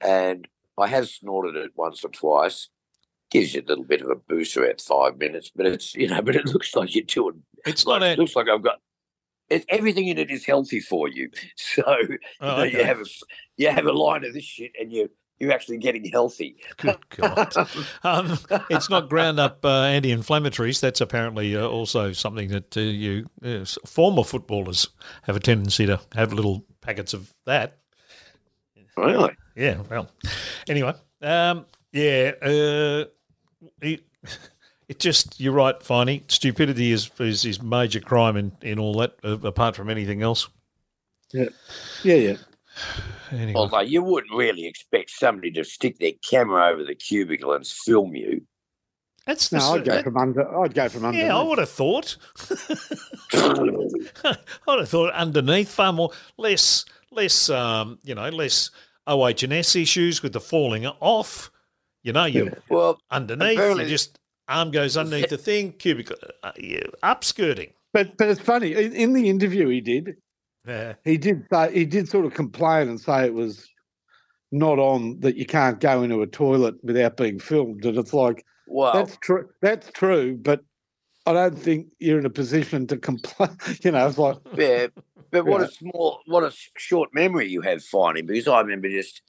[0.00, 0.46] and
[0.78, 2.68] I have snorted it once or twice.
[3.30, 6.20] Gives you a little bit of a boost about five minutes, but it's you know,
[6.22, 7.42] but it looks like you're doing.
[7.64, 8.78] It's Like, not it looks like I've got.
[9.48, 12.08] It, everything in it is healthy for you, so Oh, you,
[12.40, 12.78] know, okay.
[12.78, 13.04] you have a
[13.56, 16.56] you have a line of this shit, and you you're actually getting healthy.
[16.76, 17.52] Good God.
[18.02, 18.38] Um,
[18.70, 20.80] it's not ground up uh, anti inflammatories.
[20.80, 24.88] That's apparently uh, also something that uh, you uh, former footballers
[25.24, 27.78] have a tendency to have little packets of that.
[28.96, 29.36] really?
[29.54, 30.10] Yeah, well,
[30.68, 33.04] anyway, um, yeah, uh,
[33.82, 34.04] it,
[34.88, 36.30] it just, you're right, Finey.
[36.30, 40.48] Stupidity is, is, is major crime in, in all that, uh, apart from anything else.
[41.32, 41.48] Yeah,
[42.02, 42.36] yeah, yeah.
[43.32, 43.54] Anyway.
[43.54, 48.14] Although you wouldn't really expect somebody to stick their camera over the cubicle and film
[48.14, 48.42] you.
[49.26, 50.58] That's the, No, I'd go that- from under.
[50.62, 51.18] I'd go from under.
[51.18, 52.16] yeah, I would have thought.
[53.32, 58.70] I would have thought underneath far more, less, less, um, you know, less
[59.06, 61.50] OH&S issues with the falling off.
[62.02, 66.80] You know, you well, underneath, you just arm goes underneath the thing, cubicle, uh, yeah,
[67.02, 67.72] upskirting.
[67.92, 68.72] But but it's funny.
[68.72, 70.16] In, in the interview he did,
[70.66, 70.94] Yeah.
[71.04, 73.68] he did say he did sort of complain and say it was
[74.52, 77.84] not on that you can't go into a toilet without being filmed.
[77.84, 79.48] And it's like well, that's true.
[79.62, 80.60] That's true, but.
[81.26, 83.50] I don't think you're in a position to complain.
[83.84, 84.86] You know, it's like yeah.
[85.30, 85.66] But what Yeah.
[85.66, 89.20] a small, what a short memory you have, finding because I remember just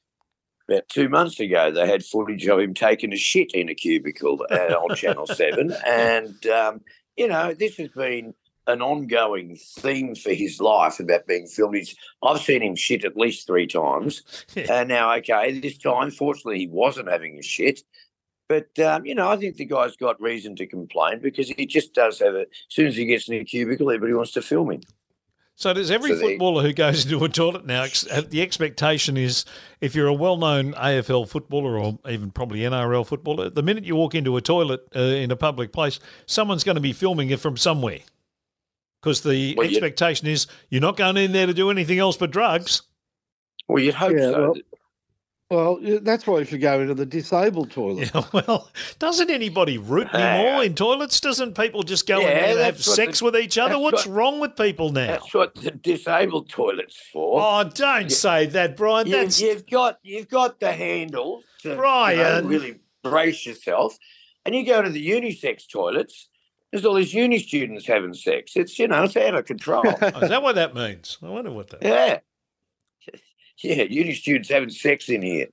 [0.69, 4.43] about two months ago they had footage of him taking a shit in a cubicle
[4.49, 6.81] uh, on Channel Seven, and um,
[7.17, 8.33] you know this has been
[8.71, 11.75] an ongoing theme for his life about being filmed.
[11.75, 16.59] He's, I've seen him shit at least three times, and now okay, this time fortunately
[16.59, 17.81] he wasn't having a shit.
[18.47, 21.93] But um, you know, I think the guy's got reason to complain because he just
[21.93, 22.49] does have it.
[22.51, 24.81] As soon as he gets in a cubicle, everybody wants to film him.
[25.61, 29.45] So does every So footballer who goes into a toilet now, uh, the expectation is
[29.79, 34.15] if you're a well-known AFL footballer or even probably NRL footballer, the minute you walk
[34.15, 37.57] into a toilet uh, in a public place, someone's going to be filming it from
[37.57, 37.99] somewhere.
[39.01, 42.29] Because the Well, expectation is you're not going in there to do anything else but
[42.31, 42.83] drugs.
[43.67, 44.41] Well, you'd hope Yeah, so.
[44.41, 44.55] well-
[45.49, 48.09] well, that's why if you should go into the disabled toilet.
[48.15, 51.19] Yeah, well, doesn't anybody root anymore in toilets?
[51.19, 53.77] Doesn't people just go in Yeah, there and have sex the- with each other?
[53.77, 55.07] What's what- wrong with people now?
[55.07, 57.41] That's what the disabled toilet's for.
[57.43, 59.07] Oh, don't say that, Brian.
[59.07, 62.47] you, That's you've got you've got the handle to you know, Brian.
[62.47, 63.97] really brace yourself,
[64.45, 66.29] and you go to the unisex toilets,
[66.71, 68.53] There's all these uni students having sex.
[68.55, 69.83] It's you know it's out of control.
[69.85, 71.17] Oh, is that what that means?
[71.21, 71.83] I wonder what that.
[71.83, 72.19] yeah,
[73.61, 73.83] yeah.
[73.83, 75.47] Uni students having sex in here.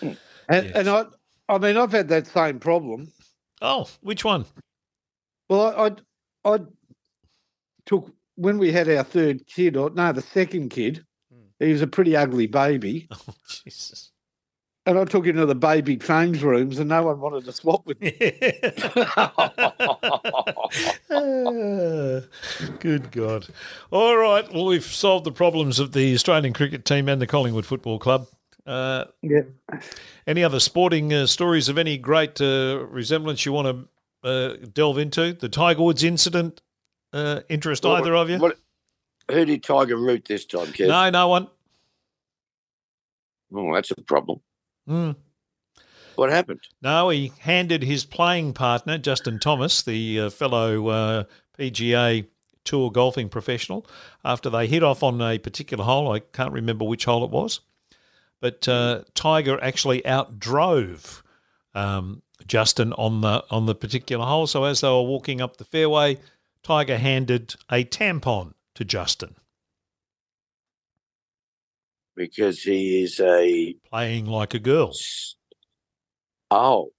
[0.00, 0.12] Hmm.
[0.48, 0.72] And, Yes.
[0.74, 1.04] and I,
[1.48, 3.12] I mean, I've had that same problem.
[3.62, 4.44] Oh, which one?
[5.48, 6.58] Well, I, I, I
[7.86, 11.04] took when we had our third kid, or no, the second kid.
[11.32, 11.64] Hmm.
[11.64, 14.10] He was a pretty ugly baby, Oh, Jesus.
[14.86, 17.86] And I took him to the baby change rooms, and no one wanted to swap
[17.86, 18.10] with me.
[22.80, 23.46] Good God.
[23.90, 24.50] All right.
[24.52, 28.26] Well, we've solved the problems of the Australian cricket team and the Collingwood Football Club.
[28.66, 29.42] Uh, Yeah.
[30.26, 33.86] any other sporting uh, stories of any great uh, resemblance you want
[34.22, 35.32] to uh, delve into?
[35.32, 36.60] The Tiger Woods incident
[37.12, 38.38] uh, interest Well, either of you?
[38.38, 38.58] What,
[39.30, 40.88] who did Tiger root this time, Kev?
[40.88, 41.48] No, no one.
[43.54, 44.40] Oh, that's a problem.
[44.90, 45.12] Hmm.
[46.16, 46.62] What happened?
[46.82, 51.24] No, he handed his playing partner, Justin Thomas, the uh, fellow uh,
[51.56, 52.26] PGA
[52.64, 53.86] Tour golfing professional,
[54.24, 56.12] after they hit off on a particular hole.
[56.12, 57.60] I can't remember which hole it was.
[58.40, 61.22] But uh, Tiger actually outdrove
[61.72, 64.48] um, Justin on the on the particular hole.
[64.48, 66.18] So as they were walking up the fairway,
[66.64, 69.36] Tiger handed a tampon to Justin,
[72.20, 74.92] Because he is a playing like a girl.
[76.50, 76.90] oh.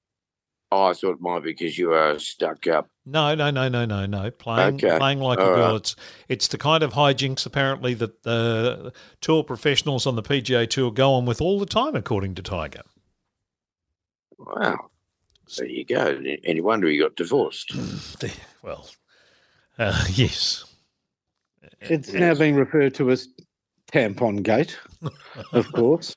[0.74, 2.90] Oh, I thought it might be because you are stuck up.
[3.06, 4.32] No, no, no, no, no, no.
[4.32, 4.98] Playing, Okay.
[4.98, 5.68] playing like a girl.
[5.74, 5.76] right.
[5.76, 5.96] It's
[6.30, 11.14] it's the kind of hijinks apparently that the tour professionals on the PGA Tour go
[11.14, 12.82] on with all the time, according to Tiger.
[14.40, 14.90] Wow.
[15.58, 16.20] There you go.
[16.46, 17.74] Any wonder he got divorced.
[18.64, 18.88] Well,
[19.78, 20.66] uh, yes.
[21.82, 23.28] It's now being referred to as
[23.94, 24.78] tampon gate,
[25.54, 26.16] of course.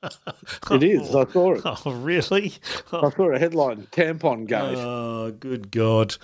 [0.71, 1.15] It is.
[1.15, 1.61] I saw it.
[1.85, 2.53] Oh, really?
[2.91, 6.15] I saw a headline: tampon gate, Oh, good God.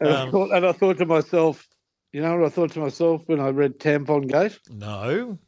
[0.00, 1.66] and, I um, thought, and I thought to myself,
[2.12, 4.58] you know what I thought to myself when I read tampon gate?
[4.70, 5.38] No.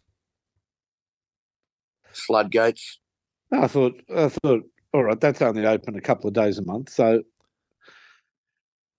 [2.13, 2.99] Floodgates.
[3.53, 6.91] I thought, I thought, all right, that's only open a couple of days a month,
[6.91, 7.23] so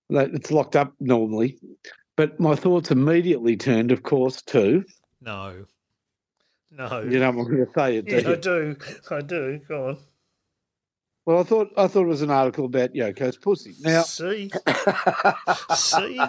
[0.09, 1.59] it's locked up normally.
[2.15, 4.83] But my thoughts immediately turned, of course, to
[5.21, 5.65] No.
[6.71, 7.01] No.
[7.01, 8.05] you know, what I'm going to say it.
[8.07, 8.75] do yeah, I do.
[9.11, 9.61] I do.
[9.67, 9.97] Go on.
[11.25, 13.73] Well, I thought I thought it was an article about Yoko's pussy.
[13.81, 14.49] Now, See?
[15.75, 16.19] See?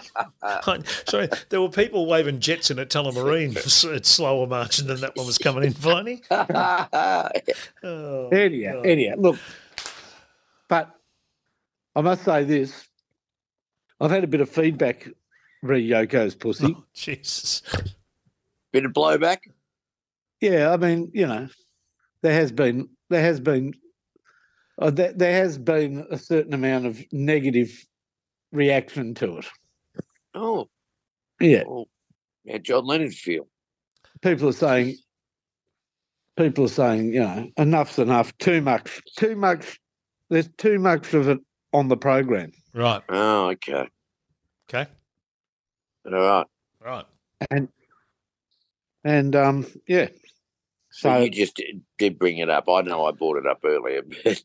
[0.42, 3.56] I- Sorry, there were people waving jets in at Tullamarine
[3.94, 6.20] at slower margin than that one was coming in, Finey.
[7.84, 8.86] Oh, anyhow, God.
[8.86, 9.38] anyhow, look,
[10.68, 10.92] but
[11.94, 12.88] I must say this:
[14.00, 15.08] I've had a bit of feedback
[15.62, 16.74] re Yoko's pussy.
[16.76, 17.62] Oh, Jesus.
[18.72, 19.38] Bit of blowback.
[20.40, 21.48] Yeah, I mean, you know,
[22.22, 23.74] there has been there has been
[24.80, 27.70] uh, there, there has been a certain amount of negative
[28.52, 29.46] reaction to it.
[30.34, 30.68] Oh,
[31.40, 31.86] Yeah, oh.
[32.50, 33.48] How John Lennon feel?
[34.22, 34.96] people are saying
[36.36, 39.80] people are saying, you know, enough's enough, too much, too much.
[40.30, 41.38] There's too much of it
[41.72, 43.02] on the program, Right.
[43.08, 43.88] Oh, okay.
[44.68, 44.86] Okay.
[46.06, 46.46] All right.
[46.84, 47.04] Right.
[47.50, 47.68] and
[49.08, 50.08] and um, yeah.
[50.90, 52.64] So, So you just did, did bring it up.
[52.68, 54.42] I know I brought it up earlier, but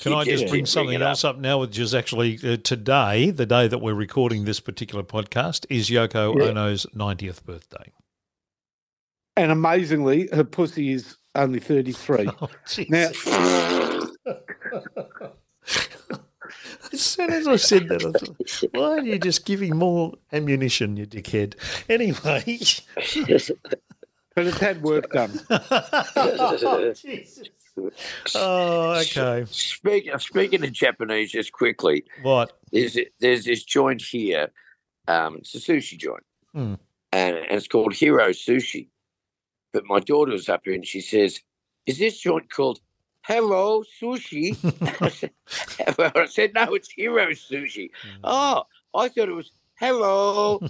[0.00, 1.08] Can I just bring something it up.
[1.10, 5.02] else up now, which is actually uh, today, the day that we're recording this particular
[5.02, 6.44] podcast, is Yoko Yeah.
[6.50, 7.92] Ono's 90th birthday.
[9.36, 12.28] and amazingly, her pussy is only thirty three.
[12.40, 12.48] Oh.
[12.88, 13.10] Now,
[16.92, 20.96] As soon as I said that, I thought, why are you just giving more ammunition,
[20.96, 21.54] you dickhead?
[21.88, 22.58] Anyway.
[24.40, 25.38] But it's had work done.
[25.50, 27.48] oh, Jesus.
[28.34, 29.44] Oh, okay.
[29.50, 32.58] Speaking speaking of Japanese, just quickly, What?
[32.72, 34.50] there's there's this joint here.
[35.08, 36.24] Um, it's a sushi joint,
[36.54, 36.74] Hmm.
[37.12, 38.88] and, and it's called Hero Sushi.
[39.72, 41.40] But my daughter was up here and she says,
[41.86, 42.80] "Is this joint called
[43.22, 44.56] Hello Sushi?"
[45.02, 45.32] I said,
[46.14, 47.90] I said, "No, it's Hero Sushi."
[48.24, 50.60] Oh, I thought it was Hello.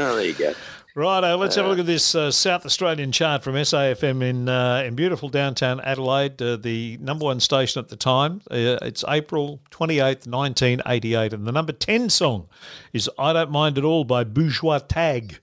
[0.00, 0.54] Oh, there you go.
[0.94, 4.82] Righto, let's have a look at this uh, South Australian chart from SAFM in uh,
[4.84, 8.40] in beautiful downtown Adelaide, uh, the number one station at the time.
[8.50, 12.48] Uh, it's April 28th, 1988, and the number 10 song
[12.94, 15.38] is I Don't Mind At All by Bourgeois Tagg.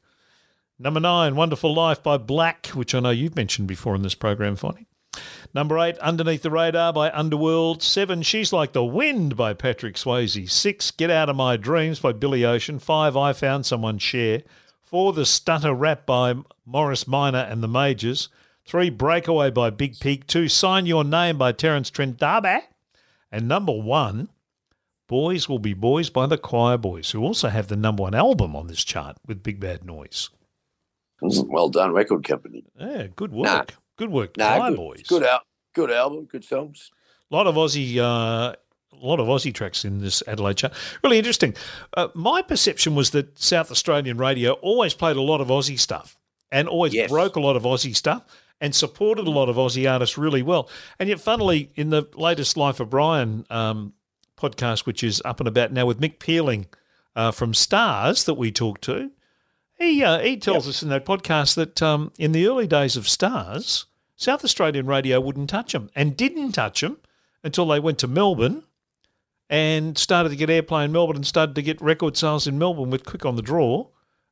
[0.80, 4.58] Number nine, Wonderful Life by Black, which I know you've mentioned before in this program,
[4.58, 4.87] Finey.
[5.54, 7.82] Number eight, Underneath the Radar by Underworld.
[7.82, 10.50] Seven, She's Like the Wind by Patrick Swayze.
[10.50, 12.80] Six, Get Out of My Dreams by Billy Ocean.
[12.80, 14.44] Five, I Found Someone Cher.
[14.84, 18.30] Four, The Stutter Rap by Morris Minor and the Majors.
[18.66, 20.28] Three, Breakaway by Big Pig.
[20.28, 22.62] Two, Sign Your Name by Terence Trent D'Arby.
[23.32, 24.30] And number one,
[25.08, 28.56] Boys Will Be Boys by the Choir Boys, who also have the number one album
[28.56, 30.30] on this chart with Big Bad Noise.
[31.22, 32.66] Well done, record company.
[32.78, 33.46] Yeah, good work.
[33.46, 33.64] Nah.
[33.98, 35.04] Good work, Choir good, Boys.
[35.08, 35.42] good out,
[35.74, 36.92] good album, good songs.
[37.32, 38.54] A lot of Aussie, uh,
[38.94, 40.74] a lot of Aussie tracks in this Adelaide chart.
[41.04, 41.54] Really interesting.
[41.96, 46.18] Uh, my perception was that South Australian radio always played a lot of Aussie stuff
[46.52, 47.10] and always Yes.
[47.10, 48.24] broke a lot of Aussie stuff
[48.62, 50.70] and supported a lot of Aussie artists really well.
[51.00, 53.94] And yet, funnily, in the latest Life of Brian um,
[54.38, 56.68] podcast, which is up and about now with Mick Pealing
[57.16, 59.12] uh, from Stars that we talked to,
[59.78, 63.08] he uh, he tells us in that podcast that um, in the early days of
[63.08, 66.98] Stars, South Australian radio wouldn't touch them and didn't touch them
[67.44, 68.64] until they went to Melbourne
[69.50, 72.90] and started to get airplay in Melbourne and started to get record sales in Melbourne
[72.90, 73.88] with Quick on the Draw,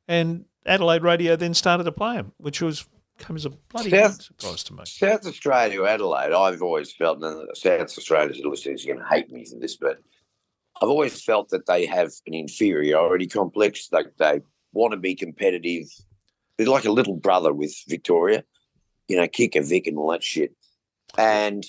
[0.08, 2.86] and Adelaide radio then started to play them, which was
[3.18, 4.82] came as a bloody South- surprise to me.
[4.84, 9.44] South Australia, Adelaide, I've always felt, and South Australians listeners are going to hate me
[9.44, 9.98] for this, but
[10.82, 13.88] I've always felt that they have an inferiority complex.
[13.90, 14.42] Like they
[14.76, 15.86] want to be competitive.
[16.56, 18.44] They're like a little brother with Victoria,
[19.08, 20.52] you know, kick a Vic and all that shit.
[21.18, 21.64] And,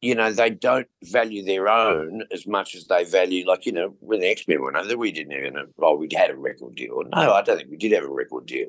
[0.00, 3.96] you know, they don't value their own as much as they value, like, you know,
[4.00, 7.02] when the X Men went over, we didn't even, oh, we had a record deal.
[7.14, 8.68] No, I don't think we did have a record deal.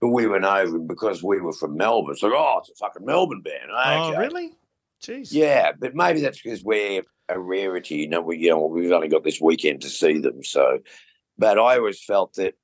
[0.00, 2.16] But we went over because we were from Melbourne.
[2.16, 3.70] So, oh, it's a fucking Melbourne band.
[3.70, 4.52] Oh, really?
[5.02, 5.28] Jeez.
[5.30, 7.96] Yeah, but maybe that's because we're a rarity.
[7.96, 10.44] You know, we you know we've only got this weekend to see them.
[10.44, 10.80] So,
[11.38, 12.54] but I always felt that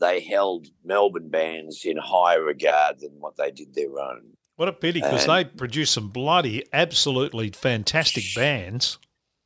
[0.00, 4.22] they held Melbourne bands in higher regard than what they did their own.
[4.56, 8.98] What a pity because they produced some bloody, absolutely fantastic bands.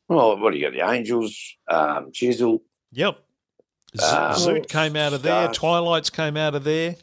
[0.09, 0.75] Well, what do you got?
[0.75, 2.63] The Angels, um, Chisel.
[2.93, 3.19] Yep.
[3.97, 4.35] Z- Ah.
[4.39, 5.45] Zoot came out of there.
[5.45, 5.57] Stars.
[5.57, 6.97] Twilights came out of there.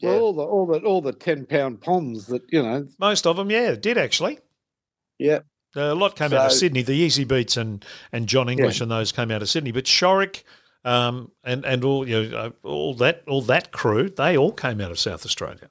[0.00, 0.10] Yeah.
[0.10, 2.86] Well, all the all the all the ten pound poms that you know.
[2.98, 4.38] Most of them, yeah, did actually.
[5.18, 5.44] Yep.
[5.76, 6.82] A lot came out of Sydney.
[6.82, 9.70] The Easy Beats and and Jon English and those came out of Sydney.
[9.72, 10.42] But Shorrock
[10.84, 14.80] um, and and all you know, uh, all that all that crew, they all came
[14.80, 15.70] out of South Australia.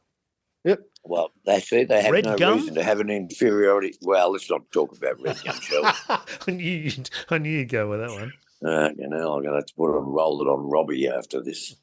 [0.64, 0.82] Yep.
[1.04, 1.88] Well, that's it.
[1.88, 2.58] They have Red no Gum?
[2.58, 3.96] reason to have an inferiority.
[4.02, 5.90] Well, let's not talk about Red Gum, shall we?
[6.48, 8.34] I knew you'd, I knew you'd go with that one.
[8.66, 11.08] Uh, you know, I'm going to have to put it on, roll it on Robbie
[11.08, 11.76] after this.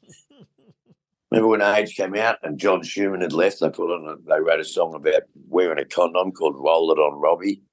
[1.31, 3.59] Remember when Age came out and John Schumann had left?
[3.59, 6.99] They put on, a, they wrote a song about wearing a condom called "Roll It
[6.99, 7.63] On Robbie."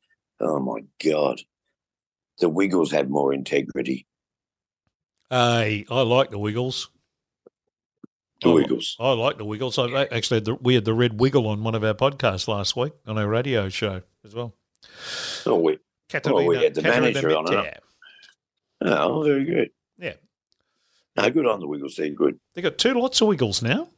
[0.40, 1.40] Oh my God,
[2.38, 4.06] the Wiggles had more integrity.
[5.32, 6.90] Hey, I like the Wiggles.
[8.42, 8.98] The Oh, Wiggles.
[9.00, 9.78] I like the Wiggles.
[9.78, 12.48] I I actually had the, we had the Red Wiggle on one of our podcasts
[12.48, 14.54] last week on our radio show as well.
[15.46, 15.78] Oh, we, oh,
[16.10, 17.82] Catalina, we had the Catalina manager on it.
[18.82, 19.70] Oh, very good.
[19.96, 20.14] Yeah.
[21.16, 21.96] No, good on the Wiggles.
[21.96, 22.38] They're good.
[22.52, 23.88] They got two lots of Wiggles now.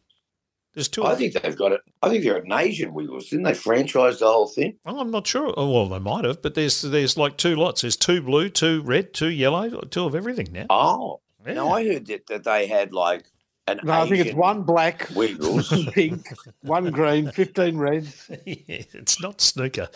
[0.74, 1.04] There's two.
[1.04, 1.80] I think they've got it.
[2.00, 3.30] I think they're an Asian Wiggles.
[3.30, 4.76] Didn't they franchise the whole thing?
[4.86, 5.52] Oh, I'm not sure.
[5.56, 7.80] Oh, well, they might have, but there's there's like two lots.
[7.80, 10.66] There's two blue, two red, two yellow, two of everything now.
[10.70, 11.54] Oh, Yeah.
[11.54, 13.24] no, I heard that, that they had like
[13.66, 15.70] an No, I think it's Asian one black, Wiggles.
[15.70, 16.26] one pink,
[16.62, 18.30] one green, fifteen reds.
[18.46, 19.88] it's not snooker.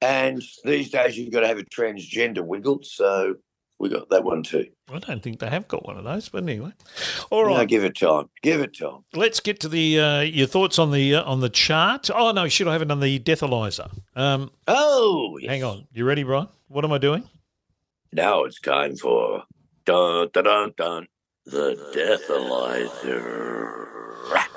[0.00, 3.34] And these days you've got to have a transgender wiggle, so
[3.80, 4.66] we got that one too.
[4.92, 6.70] I don't think they have got one of those, but anyway.
[7.30, 7.56] all right.
[7.56, 8.28] No, give it time.
[8.42, 9.04] Give it time.
[9.14, 12.10] let's get to the uh, your thoughts on the uh, on the chart.
[12.14, 13.90] Oh no, should I haven't done the Deathalyzer?
[14.14, 15.50] Um, Oh, yes.
[15.50, 16.46] hang on, you ready, Brian?
[16.68, 17.28] What am I doing?
[18.12, 19.42] Now it's time for
[19.84, 21.06] dun dun dun dun
[21.46, 23.86] the Deathalyzer.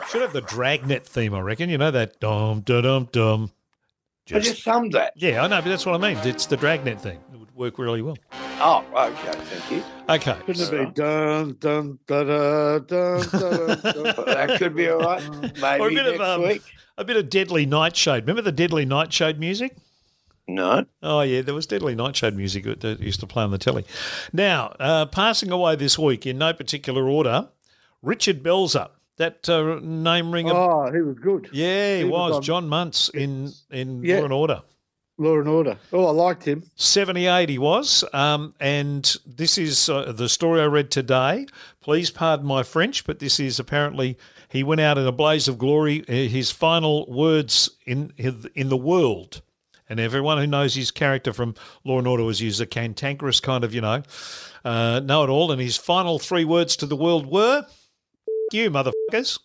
[0.09, 1.69] Should have the Dragnet theme, I reckon.
[1.69, 3.51] You know that dum dum dum dum.
[4.33, 5.13] I just summed that.
[5.15, 6.17] Yeah, I know, but that's what I mean.
[6.25, 7.19] It's the Dragnet thing.
[7.33, 8.17] It would work really well.
[8.63, 9.31] Oh, okay.
[9.37, 9.83] Thank you.
[10.07, 10.37] Okay.
[10.53, 14.25] Shouldn't it be dun dun da da dun dun dun?
[14.25, 15.21] That could be all right.
[15.61, 16.61] Maybe Or a bit next of um, week.
[16.97, 18.23] a bit of Deadly Nightshade.
[18.23, 19.75] Remember the Deadly Nightshade music?
[20.47, 20.85] No.
[21.01, 23.85] Oh yeah, there was Deadly Nightshade music that that used to play on the telly.
[24.33, 27.47] Now, uh, passing away this week in no particular order,
[28.01, 28.89] Richard Belzer.
[29.17, 30.49] That uh, name ring.
[30.49, 31.49] a- Oh, he was good.
[31.51, 34.17] yeah, he, he was was on- John Munch in in Yeah.
[34.19, 34.61] Law and Order.
[35.17, 35.77] Law and Order.
[35.93, 36.63] Oh, I liked him.
[36.75, 38.03] 78 he was.
[38.11, 41.45] Um, and this is uh, the story I read today.
[41.81, 44.17] Please pardon my French, but this is apparently
[44.49, 46.03] he went out in a blaze of glory.
[46.09, 49.41] uh, His final words in in the world.
[49.91, 53.65] And everyone who knows his character from Law and Order was he's a cantankerous kind
[53.65, 54.03] of, you know,
[54.63, 55.51] uh, know it all.
[55.51, 57.89] And his final three words to the world were, "F-
[58.53, 59.39] "You motherfuckers."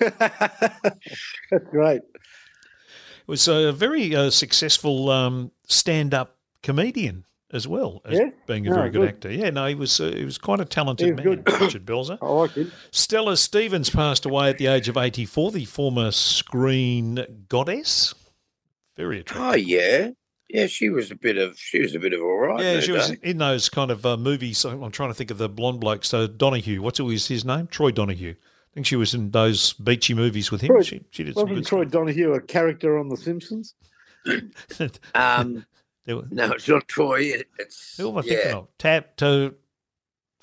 [0.00, 1.98] That's great.
[2.02, 8.30] It was a very uh, successful um, stand-up comedian as well as Yeah?
[8.48, 9.08] being a No, very good, good.
[9.08, 9.30] actor.
[9.32, 11.60] Yeah, no, he was uh, he was quite a talented man, good.
[11.60, 12.18] Richard Belzer.
[12.22, 12.72] I like him.
[12.90, 18.14] Stella Stevens passed away at the age of 84, the former screen goddess.
[18.96, 19.46] Very attractive.
[19.52, 20.10] Oh, yeah.
[20.50, 22.60] Yeah, she was a bit of she was a bit of all right.
[22.62, 23.16] yeah, in her she was day.
[23.22, 24.64] in those kind of uh, movies.
[24.64, 26.04] I'm trying to think of the blonde bloke.
[26.04, 27.66] So Donahue, what's it was his name?
[27.66, 28.32] Troy Donahue.
[28.34, 30.68] I think she was in those beachy movies with him.
[30.68, 33.74] Troy- she, she did some Wasn't good Troy Donahue a character on The Simpsons?
[34.68, 34.90] stuff.
[35.14, 35.64] Um,
[36.04, 37.32] There were- no, it's not Troy.
[37.58, 38.56] It's who am I thinking yeah.
[38.56, 38.68] of?
[38.78, 39.54] Tab to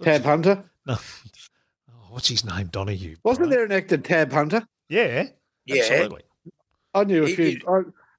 [0.02, 0.64] Tab Hunter.
[0.88, 0.96] no.
[0.96, 2.68] Oh, what's his name?
[2.68, 3.16] Donahue.
[3.24, 3.52] Wasn't right?
[3.56, 4.68] there an actor, Tab Hunter?
[4.90, 5.28] Yeah,
[5.66, 6.24] Yeah, absolutely.
[6.94, 7.60] I knew a He few.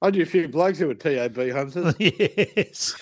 [0.03, 0.05] Did.
[0.05, 1.95] I, I knew a few blokes who were TAB hunters.
[1.99, 2.95] yes.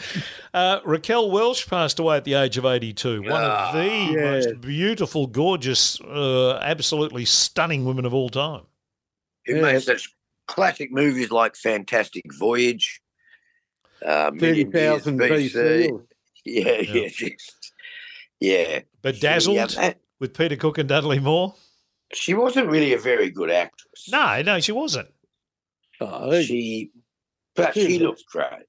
[0.53, 3.21] Uh, Raquel Welch passed away at the age of 82.
[3.23, 4.31] One of Ah, the yeah.
[4.31, 8.63] most beautiful, gorgeous, uh, absolutely stunning women of all time.
[9.45, 9.61] who Yeah.
[9.61, 10.09] made such
[10.47, 13.01] classic movies like Fantastic Voyage,
[14.05, 15.53] uh, Thirty Million Years thousand BC.
[15.53, 16.01] BC.
[16.45, 16.81] Yeah, Yeah.
[17.01, 17.71] yeah, just,
[18.39, 18.79] yeah.
[19.01, 21.55] Bedazzled She, um, with Peter Cook and Dudley Moore.
[22.13, 24.09] she wasn't really a very good actress.
[24.11, 25.07] No, no, she wasn't.
[26.01, 26.91] Oh, she, she,
[27.55, 28.65] but She she was- looked great.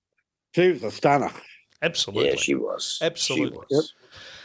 [0.55, 1.31] she was a stunner.
[1.81, 2.31] Absolutely.
[2.31, 2.99] Yeah, she was.
[3.03, 3.59] Absolutely.
[3.71, 3.93] She was.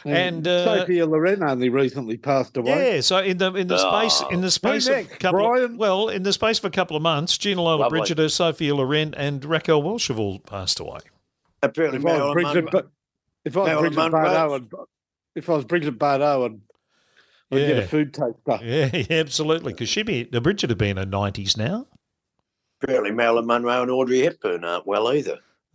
[0.04, 2.94] And, uh, Sophia Loren only recently passed away.
[2.96, 5.64] Yeah, so in the in the space in the space of a next, couple Brian?
[5.64, 8.28] of, well in the space of a couple of months, Gina Lola Lovely.
[8.28, 11.00] Sophia Loren, and Raquel Welch have all passed away.
[11.62, 12.90] Apparently, If I was Marilyn Bridget, Monroe- but
[13.44, 14.28] if I was Marilyn Bridget Monroe.
[14.28, 14.86] Bardot, I'd,
[15.36, 16.60] if I was Bridget Bardot, I'd,
[17.56, 18.64] I'd get a food taster.
[18.64, 19.72] Yeah, yeah absolutely.
[19.74, 21.86] Because she'd be the Bridget would be in her nineties now.
[22.82, 25.38] Apparently Marilyn Monroe and Audrey Hepburn aren't well either.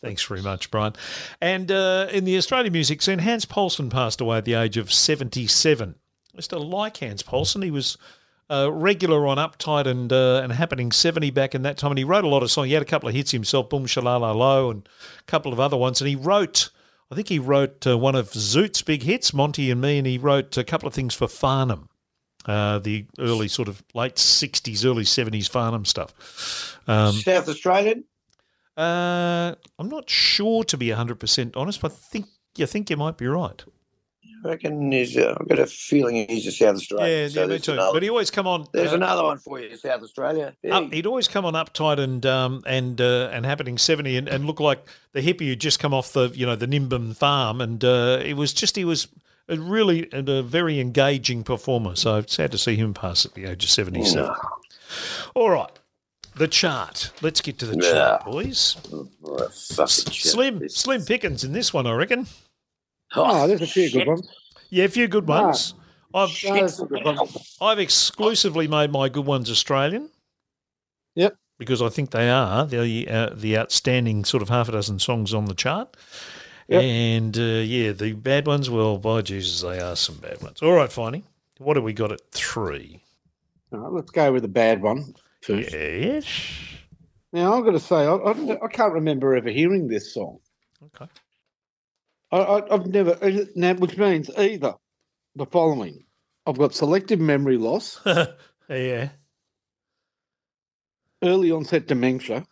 [0.00, 0.94] Thanks very much, Brian.
[1.40, 4.92] And uh, in the Australian music scene, Hans Poulsen passed away at the age of
[4.92, 5.94] 77.
[6.36, 7.62] I like Hans Poulsen.
[7.62, 7.96] He was
[8.50, 11.92] uh, regular on Uptight and uh, and Happening 70 back in that time.
[11.92, 12.68] And he wrote a lot of songs.
[12.68, 14.88] He had a couple of hits himself, Boom Shalala Low, and
[15.18, 16.00] a couple of other ones.
[16.00, 16.70] And he wrote,
[17.10, 20.18] I think he wrote uh, one of Zoot's big hits, Monty and Me, and he
[20.18, 21.88] wrote a couple of things for Farnham.
[22.46, 26.78] Uh, the early sort of late 60s, early 70s Farnham stuff.
[26.86, 28.04] Um, South Australian.
[28.76, 32.26] uh, I'm not sure to be 100% honest, but I think
[32.56, 33.64] you think you might be right.
[34.44, 35.16] I reckon he's.
[35.16, 37.10] Uh, I've got a feeling he's a South Australian.
[37.22, 37.72] yeah, so yeah, me too.
[37.72, 38.66] Another, But he always come on.
[38.72, 40.54] there's uh, another one for you, South Australia.
[40.62, 40.76] Yeah.
[40.76, 44.44] up- he'd always come on uptight and um, and uh, and happening seventy and, and
[44.44, 47.82] look like the hippie who'd just come off the you know the Nimbin farm and
[47.84, 49.08] uh, it was just he was
[49.48, 51.96] really a, a very engaging performer.
[51.96, 54.34] So it's sad to see him pass at the age of seventy seven.
[55.34, 55.70] All right,
[56.34, 57.10] the chart.
[57.22, 58.76] Let's get to the chart, boys.
[58.92, 59.08] Oh,
[59.48, 60.12] fucking.
[60.12, 62.26] Slim This- slim pickings in this one, I reckon.
[63.14, 64.28] Oh, there's a few good ones.
[64.70, 65.74] Yeah, a few good ones.
[66.14, 67.56] I've No, good ones.
[67.60, 70.10] I've exclusively made my good ones Australian.
[71.14, 71.36] Yep.
[71.58, 75.32] Because I think they are the uh, the outstanding sort of half a dozen songs
[75.32, 75.96] on the chart.
[76.68, 76.82] Yep.
[76.82, 80.60] And uh, yeah, the bad ones, well, by Jesus, they are some bad ones.
[80.62, 81.22] All right, Finey.
[81.58, 83.02] What have we got at three?
[83.72, 85.72] All right, let's go with the bad one first.
[85.72, 86.26] Yes.
[87.32, 90.38] Now, I've got to say, I, I, I can't remember ever hearing this song.
[90.84, 91.10] Okay.
[92.32, 93.18] I, I, I've never,
[93.54, 94.74] now, which means either
[95.34, 96.04] the following
[96.46, 98.00] I've got selective memory loss,
[98.68, 99.10] yeah.
[101.22, 102.46] early onset dementia,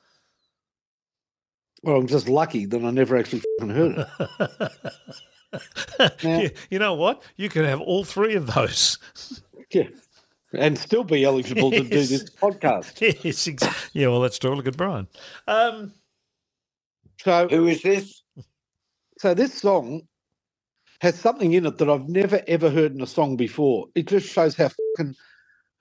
[1.85, 4.73] or I'm just lucky that I never actually fucking heard it.
[6.25, 7.23] Now- you, you know what?
[7.37, 8.99] You can have all three of those.
[9.73, 9.89] Yeah.
[10.53, 13.01] And still be eligible to do this podcast.
[13.25, 14.07] yes, ex- yeah.
[14.07, 14.55] Well, that's true.
[14.55, 15.09] Look at Brian.
[15.49, 15.93] Um,
[17.21, 18.23] So, Who is this?
[19.19, 20.03] so this song
[21.01, 23.87] has something in it that I've never ever heard in a song before.
[23.97, 25.17] It just shows how fucking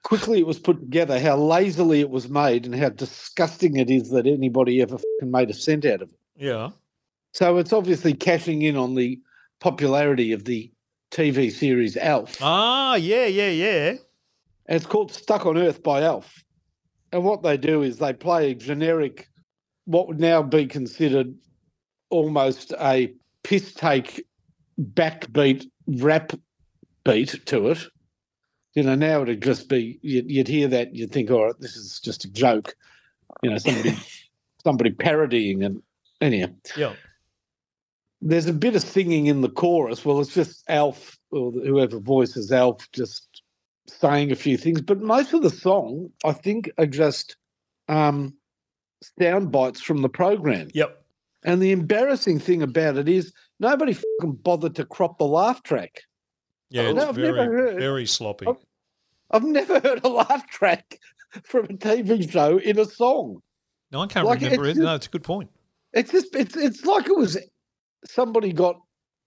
[0.04, 4.10] quickly it was put together, how lazily it was made, and how disgusting it is
[4.12, 6.20] that anybody ever made a cent out of it.
[6.38, 6.70] yeah.
[7.32, 9.20] So it's obviously cashing in on the
[9.60, 10.72] popularity of the
[11.10, 12.38] TV series Alf.
[12.42, 13.90] Ah, yeah, yeah, yeah.
[14.68, 16.44] And it's called Stuck on Earth by Alf.
[17.12, 19.30] And what they do is they play a generic,
[19.86, 21.34] what would now be considered
[22.10, 24.26] almost a piss take
[24.80, 26.34] backbeat rap
[27.04, 27.80] beat to it.
[28.74, 31.76] You know, now it'd just be you'd, you'd hear that you'd think, all right, this
[31.76, 32.76] is just a joke.
[33.42, 33.98] You know, somebody
[34.64, 35.82] somebody parodying and
[36.22, 36.48] anyhow.
[36.76, 36.94] Yeah.
[38.22, 40.06] There's a bit of singing in the chorus.
[40.06, 43.42] Well, it's just Alf or whoever voices Alf just
[43.88, 47.36] saying a few things, but most of the song, I think, are just
[47.90, 48.34] um,
[49.20, 50.70] sound bites from the program.
[50.74, 51.04] Yep.
[51.44, 56.04] And the embarrassing thing about it is nobody fucking bothered to crop the laugh track.
[56.74, 58.48] Yeah, it's I've very, never heard- very sloppy.
[58.48, 58.66] I've-
[59.30, 61.00] I've never heard a laugh track
[61.44, 63.42] from a TV show in a song.
[63.92, 64.78] No, I can't like, remember it.
[64.78, 65.50] No, it's a good point.
[65.94, 67.38] It's just it's it's like it was
[68.06, 68.80] somebody got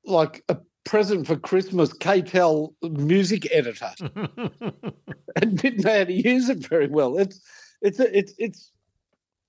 [0.05, 3.93] like a present for Christmas K-tel music editor
[5.37, 7.17] and didn't know how to use it very well.
[7.17, 7.41] It's
[7.81, 8.73] it's a, it's it's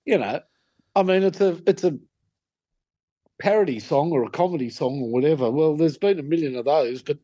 [0.05, 0.39] you know,
[0.95, 1.97] I mean, it's a it's a
[3.39, 5.49] parody song or a comedy song or whatever.
[5.51, 7.17] Well, there's been a million of those, but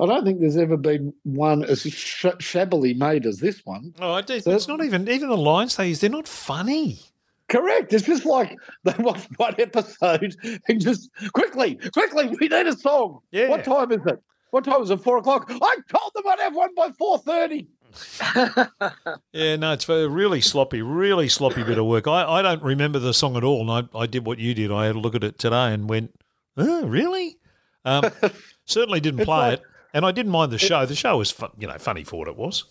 [0.00, 3.94] I don't think there's ever been one as sh- shabbily made as this one.
[4.00, 4.38] Oh, I do.
[4.40, 6.00] So- it's not even even the lines they use.
[6.00, 7.00] They're not funny.
[7.48, 7.92] Correct.
[7.92, 10.36] It's just like they watch one episode
[10.68, 13.20] and just quickly, quickly, we need a song.
[13.30, 13.48] Yeah.
[13.48, 14.22] What time is it?
[14.50, 15.00] What time is it?
[15.00, 15.46] Four o'clock.
[15.50, 17.68] I told them I'd have one by four thirty.
[19.32, 22.06] Yeah, no, it's a really sloppy, really sloppy bit of work.
[22.06, 24.70] I, I don't remember the song at all, and I, I did what you did.
[24.70, 26.14] I had a look at it today and went,
[26.56, 27.38] oh, really?
[27.84, 28.10] Um,
[28.64, 29.64] certainly didn't It's play like- it,
[29.94, 30.84] and I didn't mind the show.
[30.86, 32.64] The show was, fun, you know, funny for what it was.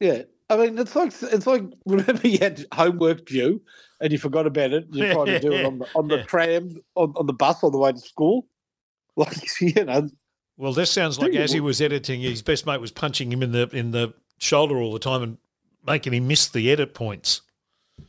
[0.00, 0.22] Yeah.
[0.48, 3.62] I mean, it's like it's like remember you had homework due
[4.00, 4.86] and you forgot about it.
[4.90, 6.22] You're trying to do it on the on the Yeah.
[6.24, 8.46] tram on, on the bus on the way to school.
[9.16, 10.08] Like you know,
[10.56, 13.52] Well, this sounds like as he was editing, his best mate was punching him in
[13.52, 15.38] the in the shoulder all the time and
[15.86, 17.42] making him miss the edit points.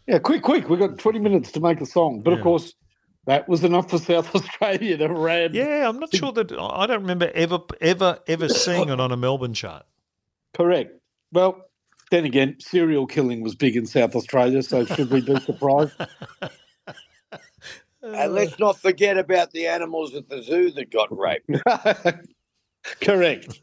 [0.08, 0.70] yeah, quick, quick.
[0.70, 2.38] We've got 20 minutes to make a song, but Yeah.
[2.38, 2.74] of course,
[3.26, 5.54] that was enough for South Australia to ran.
[5.54, 9.18] Yeah, I'm not sure that I don't remember ever ever ever seeing it on a
[9.18, 9.86] Melbourne chart.
[10.54, 10.92] Correct.
[11.32, 11.66] Well,
[12.10, 15.94] then again, serial killing was big in South Australia, so should we be surprised?
[18.04, 21.48] And let's not forget about the animals at the zoo that got raped.
[23.02, 23.62] Correct.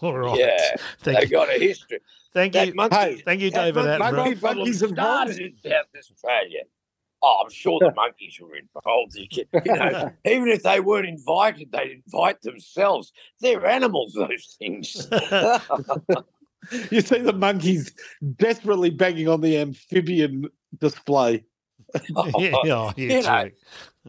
[0.00, 0.38] All right.
[0.38, 1.30] Yeah, Thank they you.
[1.30, 1.98] got a history.
[2.32, 2.74] Thank That you.
[2.74, 4.16] monkey, Hey, Thank you, David monkey Attenborough.
[4.16, 5.32] Monkey- monkeys involved.
[5.34, 6.60] started in South Australia.
[7.22, 9.16] Oh, I'm sure the monkeys were involved.
[9.16, 13.12] You know, even if they weren't invited, they'd invite themselves.
[13.40, 15.08] They're animals, those things.
[16.90, 17.90] You see the monkeys
[18.36, 20.44] desperately banging on the amphibian
[20.78, 21.42] display.
[21.94, 23.50] yeah, oh, yeah, You know.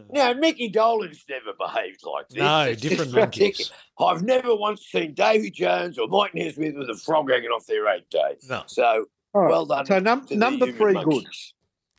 [0.09, 2.39] Now, Micky Dolenz never behaved like this.
[2.39, 3.71] No, It's different monkeys.
[3.97, 7.87] I've never once seen Davy Jones or Mike Nesmith with a frog hanging off their
[7.87, 8.35] eight day.
[8.47, 8.63] No.
[8.67, 9.49] So, All right.
[9.49, 9.85] well done.
[9.85, 11.23] So num- to the number human three, monkeys.
[11.23, 11.33] good.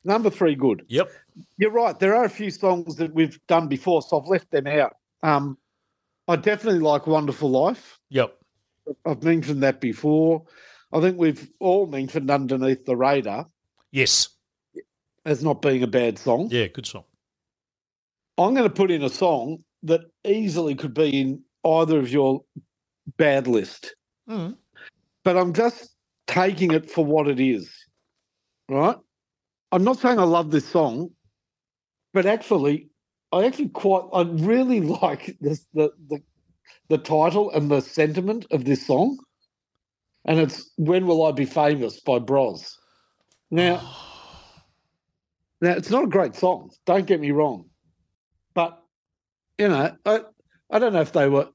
[0.05, 0.85] Number three, good.
[0.89, 1.11] Yep.
[1.59, 1.99] You're right.
[1.99, 4.97] There are a few songs that we've done before, so I've left them out.
[5.23, 5.57] Um,
[6.29, 8.37] I definitely like "Wonderful Life." Yep.
[9.07, 10.43] I've mentioned that before.
[10.93, 13.47] I think we've all mentioned "Underneath the Radar"
[13.93, 14.29] Yes.
[15.25, 16.49] as not being a bad song.
[16.51, 16.67] Yeah.
[16.67, 17.05] Good song.
[18.39, 22.43] I'm going to put in a song that easily could be in either of your
[23.17, 23.95] bad list,
[24.29, 24.57] Mm.
[25.23, 25.95] but I'm just
[26.27, 27.71] taking it for what it is.
[28.69, 28.97] Right?
[29.73, 31.11] I'm not saying I love this song,
[32.13, 32.91] but actually,
[33.33, 36.23] I actually quite, I really like this the the
[36.89, 39.19] the title and the sentiment of this song,
[40.27, 42.79] and it's "When Will I Be Famous" by Bros.
[43.51, 43.81] Now,
[45.63, 46.71] now it's not a great song.
[46.87, 47.67] Don't get me wrong,
[48.55, 48.79] but
[49.59, 50.21] you know, I
[50.71, 51.49] I don't know if they were.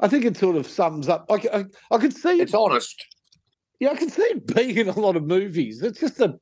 [0.00, 1.26] I think it sort of sums up.
[1.30, 3.04] i i could see it It's honest.
[3.80, 5.82] yeah, I can see it being in a lot of movies.
[5.82, 6.38] It's just a,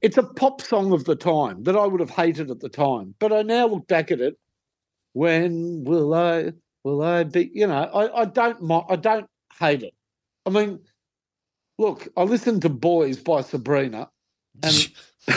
[0.00, 3.14] it's a pop song of the time that I would have hated at the time.
[3.18, 4.38] But I now look back at it.
[5.12, 6.52] When will I?
[6.84, 7.50] Will I be?
[7.52, 8.70] You know, I, I don't.
[8.88, 9.26] I don't
[9.58, 9.94] hate it.
[10.46, 10.80] I mean,
[11.78, 14.08] look, I listened to "Boys" by Sabrina,
[14.62, 14.88] and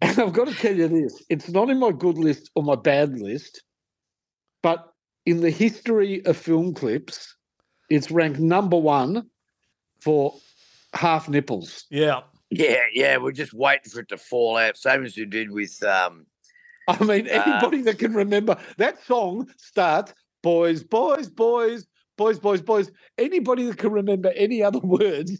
[0.00, 2.76] and I've got to tell you this: it's not in my good list or my
[2.76, 3.62] bad list,
[4.62, 4.92] but
[5.26, 7.34] in the history of film clips,
[7.88, 9.28] it's ranked number one
[10.00, 10.34] for
[10.94, 11.86] half nipples.
[11.90, 12.20] yeah.
[12.54, 13.16] Yeah, yeah.
[13.16, 14.76] We're just waiting for it to fall out.
[14.76, 16.26] Same as we did with um,
[16.88, 21.86] I mean, Uh, anybody that can remember that song starts boys, boys, boys,
[22.16, 22.90] boys, boys, boys.
[23.18, 25.38] Anybody that can remember any other words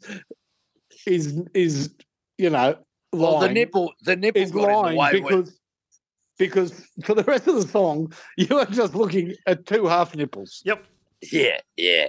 [1.06, 1.94] is is
[2.38, 2.76] you know
[3.12, 3.92] well, the nipple.
[4.02, 5.20] The nipple is got in the lying way.
[5.20, 5.60] when- because
[6.36, 10.62] because for the rest of the song you are just looking at two half nipples.
[10.64, 10.84] Yep.
[11.30, 12.08] Yeah, yeah.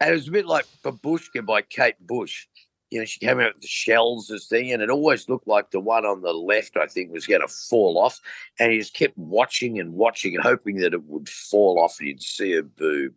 [0.00, 2.46] And it was a bit like Babushka by Kate Bush.
[2.90, 5.70] You know, she came out with the shells, this thing, and it always looked like
[5.70, 8.18] the one on the left, I think, was going to fall off.
[8.58, 12.08] And he just kept watching and watching, and hoping that it would fall off and
[12.08, 13.12] you'd see a boob.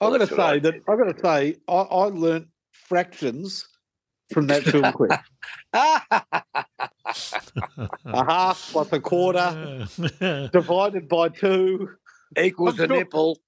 [0.00, 0.74] I'm Well, going to say that.
[0.88, 3.66] I'm going to say I, I learnt fractions
[4.32, 5.10] from that film clip.
[8.04, 9.86] A half plus a quarter
[10.52, 11.90] divided by two.
[12.38, 13.40] Equals I'm a sure- nipple.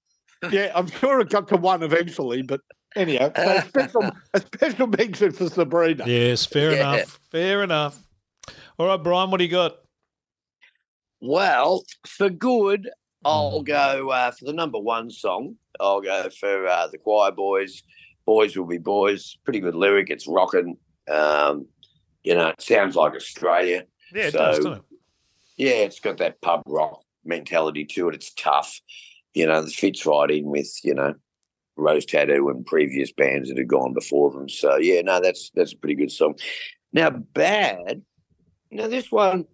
[0.51, 2.61] Yeah, I'm sure it got to one eventually, but
[2.95, 6.03] anyhow, so a special, a special mention for Sabrina.
[6.07, 6.45] yes.
[6.45, 6.93] Fair Yeah.
[6.95, 7.19] enough.
[7.31, 7.97] Fair enough.
[8.77, 9.29] All right, Brian.
[9.31, 9.75] What do you got?
[11.21, 12.89] Well, for good,
[13.25, 13.29] Mm.
[13.29, 15.55] I'll go uh, for the number one song.
[15.77, 17.83] I'll go for uh, the Choir Boys.
[18.25, 19.37] Boys will be boys.
[19.43, 20.09] Pretty good lyric.
[20.09, 20.77] It's rocking.
[21.11, 21.67] Um,
[22.23, 23.83] you know, it sounds like Australia.
[24.13, 24.81] Yeah, it So- does, doesn't it?
[25.57, 28.15] Yeah, it's got that pub rock mentality to it.
[28.15, 28.79] It's tough.
[29.33, 31.15] You know, it fits right in with you know
[31.79, 34.49] Rose Tattoo and previous bands that had gone before them.
[34.49, 36.35] So yeah, no, that's that's a pretty good song.
[36.93, 38.01] Now, bad.
[38.71, 39.45] now this one,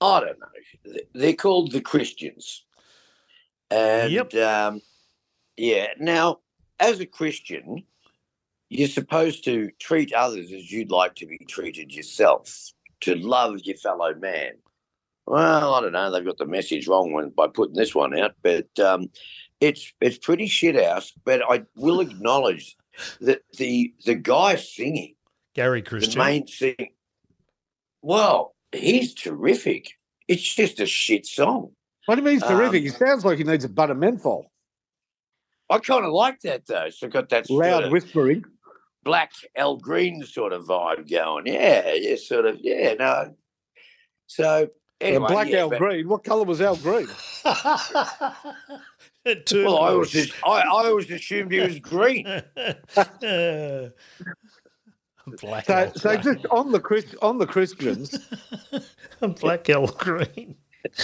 [0.00, 0.98] I don't know.
[1.14, 2.64] They're called the Christians,
[3.70, 4.34] and Yep.
[4.34, 4.82] um,
[5.56, 5.88] yeah.
[5.98, 6.38] Now,
[6.78, 7.84] as a Christian,
[8.68, 12.72] you're supposed to treat others as you'd like to be treated yourself.
[13.02, 14.52] To love your fellow man.
[15.24, 16.10] Well, I don't know.
[16.10, 19.08] They've got the message wrong when, by putting this one out, but um,
[19.60, 21.12] it's it's pretty shit house.
[21.24, 22.76] But I will acknowledge
[23.20, 25.14] that the the guy singing
[25.54, 26.18] Gary the Christian.
[26.18, 26.90] main thing.
[28.02, 29.90] Well, he's terrific.
[30.28, 31.72] It's just a shit song.
[32.06, 32.78] What do you mean he's terrific?
[32.80, 34.50] Um, he sounds like he needs a butt of menthol.
[35.68, 36.84] I kind of like that though.
[36.86, 38.44] It's got that sort Loud of whispering.
[39.04, 41.46] black Al Green sort of vibe going.
[41.46, 42.58] Yeah, yeah, sort of.
[42.60, 43.34] Yeah, no.
[44.26, 44.68] So
[45.00, 46.08] anyway, Black yeah, Al but- Green.
[46.08, 47.06] What colour was Al Green?
[49.52, 52.24] Well, I always, just, I, I always assumed he was green.
[55.40, 56.22] Black So, so Green.
[56.22, 58.18] just on the Chris, on the Christians,
[59.40, 60.56] Black Al Green.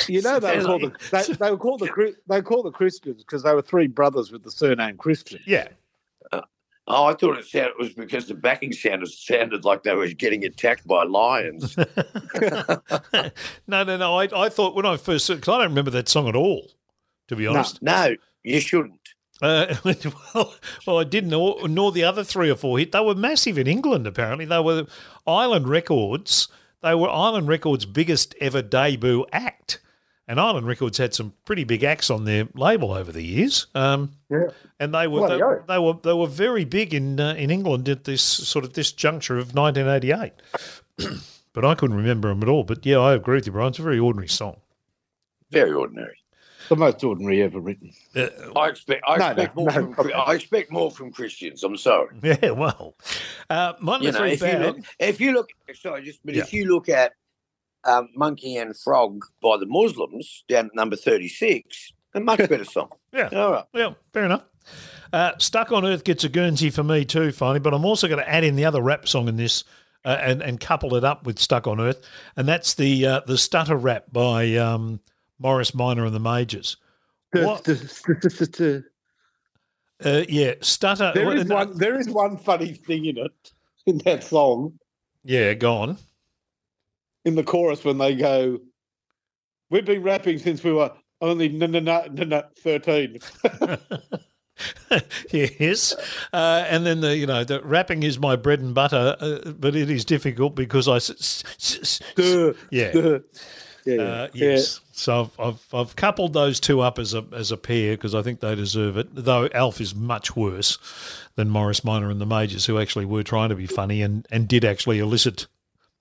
[0.09, 2.71] you know they were called the, they, they were called the they were called the
[2.71, 5.41] Christians because they were three brothers with the surname Christian.
[5.47, 5.69] Yeah.
[6.33, 6.41] Uh,
[6.89, 10.09] oh, I thought it, sounded, it was because the backing sounded sounded like they were
[10.09, 11.77] getting attacked by lions.
[13.67, 14.19] no, no, no.
[14.19, 16.71] I, I thought when I first because I don't remember that song at all,
[17.29, 17.83] to be honest.
[17.83, 19.01] no, you shouldn't.
[19.43, 19.75] Uh,
[20.35, 20.55] well,
[20.87, 22.93] well, I didn't know, nor the other three or four hit.
[22.93, 24.07] They were massive in England.
[24.07, 24.87] Apparently, they were
[25.27, 26.49] Island Records.
[26.83, 29.81] They were Island Records' biggest ever debut act,
[30.29, 33.67] and Island Records had some pretty big acts on their label over the years.
[33.75, 34.49] Um, Yeah.
[34.81, 38.05] and they were they, they were they were very big in uh, in England at
[38.05, 40.33] this sort of this juncture of 1988.
[41.53, 42.65] but I couldn't remember them at all.
[42.65, 43.69] But yeah, I agree with you, Brian.
[43.69, 44.57] It's a very ordinary song.
[45.51, 46.17] Very ordinary.
[46.69, 47.93] The most ordinary ever written.
[48.15, 49.03] Uh, I expect.
[49.07, 50.13] I No, expect no, more no, from.
[50.15, 51.63] I expect more from Christians.
[51.63, 52.09] I'm sorry.
[52.23, 52.95] yeah, well,
[53.51, 56.43] uh, mine You know, very if you look, if you look, sorry, just but Yeah.
[56.43, 57.13] if you look at
[57.85, 62.91] um, "Monkey and Frog" by the Muslims down at number thirty-six, a much better song.
[63.13, 63.29] Yeah.
[63.33, 63.65] All right.
[63.75, 64.43] Yeah, fair enough.
[65.13, 68.19] Uh, Stuck on Earth gets a Guernsey for me too, finally, but I'm also going
[68.19, 69.63] to add in the other rap song in this
[70.05, 72.05] uh, and, and couple it up with Stuck on Earth,
[72.37, 75.01] and that's the uh, the Stutter Rap by um,
[75.39, 76.77] Morris Minor and the Majors.
[77.33, 77.65] What?
[77.65, 78.85] There
[80.05, 81.13] Uh, yeah, Stutter.
[81.17, 81.77] is no, one.
[81.79, 83.53] There is one funny thing in it
[83.87, 84.79] in that song
[85.25, 85.99] Yeah, go on.
[87.25, 88.61] in the chorus when they go,
[89.71, 93.19] "We've been rapping since we were only n- n- n- n- thirteen.
[95.33, 95.95] yes,
[96.33, 99.75] uh, and then the you know the rapping is my bread and butter, uh, but
[99.77, 100.97] it is difficult because I.
[100.97, 103.19] s- s- s- yeah.
[103.87, 104.49] Yeah, Uh, yeah.
[104.51, 104.81] yes.
[104.93, 108.23] So I've, I've I've coupled those two up as a as a pair because I
[108.23, 109.09] think they deserve it.
[109.15, 110.79] Though Alf is much worse
[111.37, 114.49] than Morris Minor and the Majors, who actually were trying to be funny and and
[114.49, 115.47] did actually elicit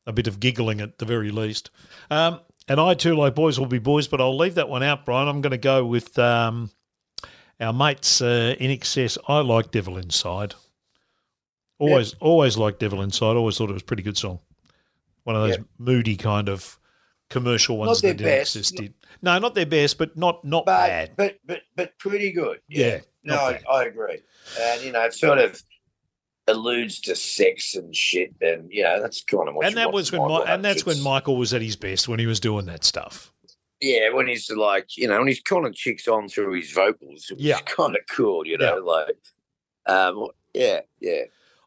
[0.07, 1.69] a bit of giggling at the very least.
[2.09, 5.05] Um, and I too, like boys, will be boys, but I'll leave that one out,
[5.05, 5.27] Brian.
[5.27, 6.71] I'm going to go with um,
[7.59, 9.17] our mates uh, INXS.
[9.27, 10.55] I like Devil Inside.
[11.77, 13.35] Always, always liked Devil Inside.
[13.35, 14.39] Always thought it was a pretty good song.
[15.25, 15.63] One of those Yeah.
[15.77, 16.79] moody kind of
[17.29, 18.75] commercial ones Not their that didn't best.
[18.75, 18.93] Did.
[19.21, 21.11] No, not their best, but not not But bad.
[21.15, 22.59] but but but pretty good.
[22.69, 23.61] Yeah, No, I.
[23.71, 24.19] I agree.
[24.59, 25.61] And you know, it sort of
[26.47, 29.65] alludes to sex and shit, and you know, that's kind of what.
[29.65, 32.19] and that was when Michael Mi- and that's when Michael was at his best when
[32.19, 33.31] he was doing that stuff.
[33.81, 37.39] Yeah, when he's like, you know, when he's of chicks on through his vocals, it
[37.39, 37.59] Yeah.
[37.65, 39.17] kind of cool, you know, like,
[39.85, 41.23] um, yeah, yeah.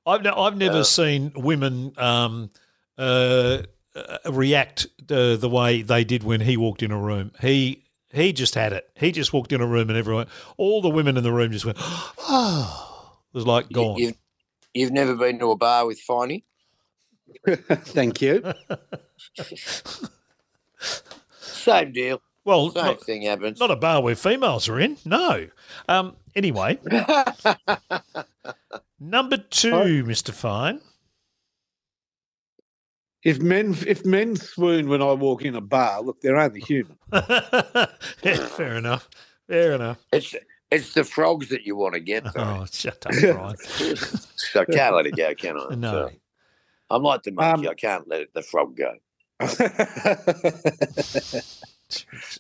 [0.07, 0.83] I've I've never Yeah.
[0.85, 2.51] seen women um,
[2.97, 3.63] uh,
[3.99, 7.33] uh, react uh, the way they did when he walked in a room.
[7.41, 8.89] He he just had it.
[8.95, 10.27] He just walked in a room and everyone,
[10.57, 13.97] all the women in the room just went, oh, it was like You- gone.
[13.99, 14.17] You've,
[14.75, 16.45] you've never been to a bar with Finey?
[17.47, 18.43] Thank you.
[21.41, 22.21] Same deal.
[22.45, 23.61] well, Same not, thing happens.
[23.61, 24.97] not a bar where females are in.
[25.05, 25.49] No.
[25.89, 26.79] Um, anyway,
[29.01, 30.81] number two, Mister Fine.
[33.25, 36.99] If men if men swoon when I walk in a bar, look, they're only human.
[38.23, 39.09] Yeah, fair enough.
[39.49, 39.99] Fair enough.
[40.13, 40.35] it's
[40.71, 42.59] it's the frogs that you want to get, though.
[42.63, 43.57] Oh, shut up, Brian.
[44.37, 45.75] so I can't let it go, can I?
[45.75, 45.93] No.
[45.93, 46.11] So,
[46.91, 47.67] I'm like the monkey.
[47.67, 48.95] Um, I can't let it, the frog go.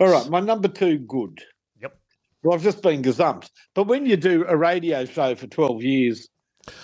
[0.01, 1.43] All right, my number two, good.
[1.81, 1.99] Yep.
[2.43, 3.51] Well, I've just been gazumped.
[3.74, 6.29] But when you do a radio show for 12 years,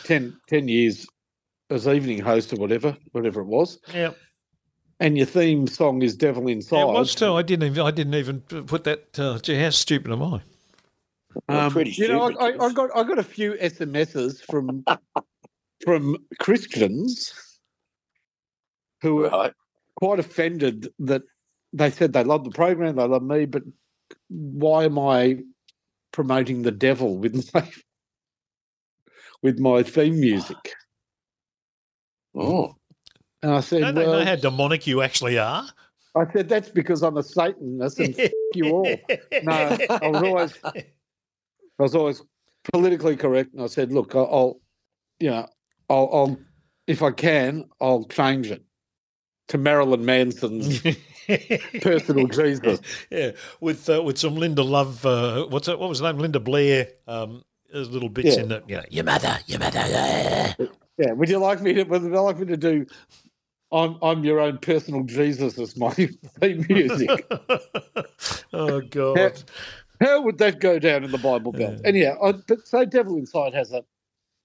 [0.04, 1.06] 10, 10 years
[1.70, 4.12] as evening host or whatever, whatever it was, Yeah.
[5.00, 7.34] and your theme song is Devil Inside, Yeah, it was too.
[7.34, 7.66] I didn't.
[7.70, 9.18] Even, I didn't even put that.
[9.18, 10.40] Uh, gee, how stupid am I?
[11.48, 12.66] Well, um, pretty you know, I, I.
[12.66, 14.84] I got I got a few SMSs from
[15.82, 17.32] from Christians
[19.02, 19.52] who were Right.
[19.96, 21.22] quite offended that
[21.72, 23.62] they said they love the program, they love me, but
[24.28, 25.40] why am I
[26.12, 27.68] promoting the devil with my
[29.42, 30.56] with my theme music?
[32.34, 32.74] Oh.
[33.42, 35.66] And I said, Don't they well, know how demonic you actually are?
[36.16, 38.96] I said that's because I'm a Satanist and f- you all.
[39.42, 40.82] No, I was always I
[41.82, 42.22] was always
[42.72, 44.60] politically correct, and I said, look, I'll, I'll
[45.20, 45.46] you know,
[45.90, 46.38] I'll, I'll
[46.86, 48.62] if I can, I'll change it
[49.48, 50.80] to Marilyn Manson's
[51.82, 52.80] personal Jesus.
[53.10, 55.04] yeah, with uh, with some Linda Love.
[55.04, 55.78] Uh, what's that?
[55.78, 56.20] What was her name?
[56.20, 56.88] Linda Blair.
[57.08, 58.42] Um, there's little bits Yeah.
[58.42, 58.70] in that.
[58.70, 59.82] You know, your mother, your mother.
[59.88, 60.54] yeah.
[60.98, 61.84] Yeah, would you like me to?
[61.84, 62.86] Would you like me to do?
[63.72, 65.90] I'm I'm your own personal Jesus as my
[66.40, 67.26] theme music.
[68.52, 69.42] oh God.
[70.00, 71.80] How would that go down in the Bible Belt?
[71.84, 73.84] Anyhow, I, but so Devil Inside has a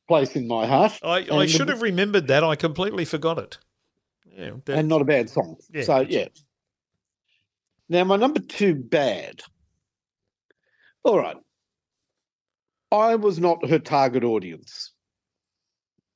[0.07, 2.43] place in my heart, I, I should the- have remembered that.
[2.43, 3.57] I completely forgot it.
[4.35, 5.57] Yeah, and not a bad song.
[5.71, 6.27] Yeah, so yeah.
[7.89, 9.41] Now my number two bad.
[11.03, 11.37] All right.
[12.91, 14.91] I was not her target audience.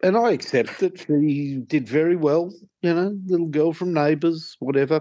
[0.03, 4.99] And I accept that she did very well, you know, little girl from neighbours, whatever.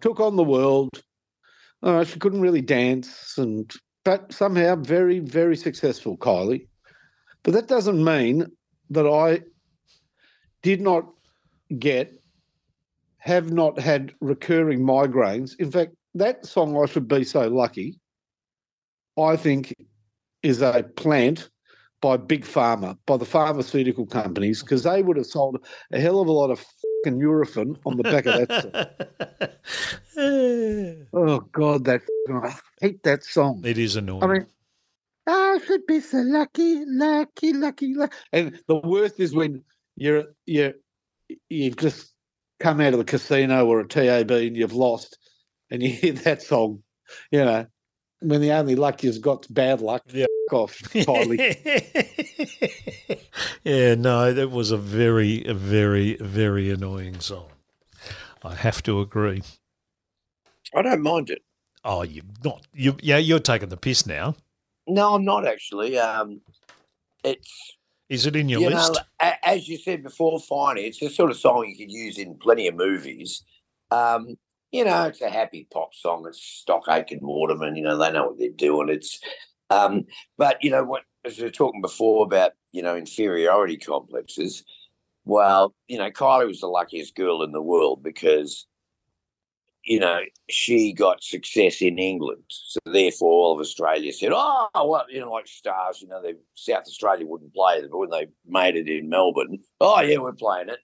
[0.00, 1.02] took on the world.
[1.82, 3.70] Uh, she couldn't really dance, and
[4.04, 6.66] but somehow very, very successful, Kylie.
[7.42, 8.46] But that doesn't mean
[8.88, 9.42] that I
[10.62, 11.04] did not
[11.78, 12.14] get,
[13.18, 15.52] have not had recurring migraines.
[15.58, 18.00] In fact, that song "I Should Be So Lucky,"
[19.18, 19.74] I think,
[20.42, 21.50] is a plant
[22.06, 25.58] by big pharma, by the pharmaceutical companies, because they would have sold
[25.90, 29.50] a hell of a lot of fucking Nurofen on the back of that song.
[31.12, 32.02] Oh God, that
[32.32, 33.62] I hate that song.
[33.64, 34.22] it is annoying.
[34.22, 34.46] I mean,
[35.26, 38.16] I should be so lucky, lucky, lucky, lucky.
[38.32, 39.62] And the worst is when
[39.96, 40.72] you're you
[41.50, 42.14] you've just
[42.60, 45.18] come out of the casino or a TAB and you've lost,
[45.70, 46.82] and you hear that song.
[47.30, 47.66] You know,
[48.20, 50.02] when the only luck you've got's bad luck.
[50.08, 50.26] Yeah.
[50.52, 51.58] Off, Kylie.
[53.64, 57.48] yeah, no, that was a very, a very, very annoying song.
[58.44, 59.42] I have to agree.
[60.74, 61.42] I don't mind it.
[61.84, 62.96] Oh, you're not you?
[63.00, 64.36] Yeah, you're taking the piss now.
[64.86, 65.98] No, I'm not actually.
[65.98, 66.40] Um,
[67.24, 67.76] it's
[68.08, 68.94] Is it in your you list?
[69.20, 70.78] know, as you said before, fine.
[70.78, 73.42] It's the sort of song you could use in plenty of movies.
[73.90, 74.36] Um,
[74.70, 76.24] you know, it's a happy pop song.
[76.28, 77.76] It's Stock Aitken Waterman.
[77.76, 78.88] You know, they know what they're doing.
[78.88, 79.20] It's,
[79.70, 80.04] um,
[80.38, 81.02] but you know what?
[81.24, 84.64] As we were talking before about you know inferiority complexes.
[85.24, 88.64] Well, you know, Kylie was the luckiest girl in the world because,
[89.82, 92.44] you know, she got success in England.
[92.48, 96.00] So therefore, all of Australia said, "Oh, well, you know, like stars.
[96.00, 99.58] You know, they South Australia wouldn't play them, but when they made it in Melbourne,
[99.80, 100.78] oh yeah, we're playing it."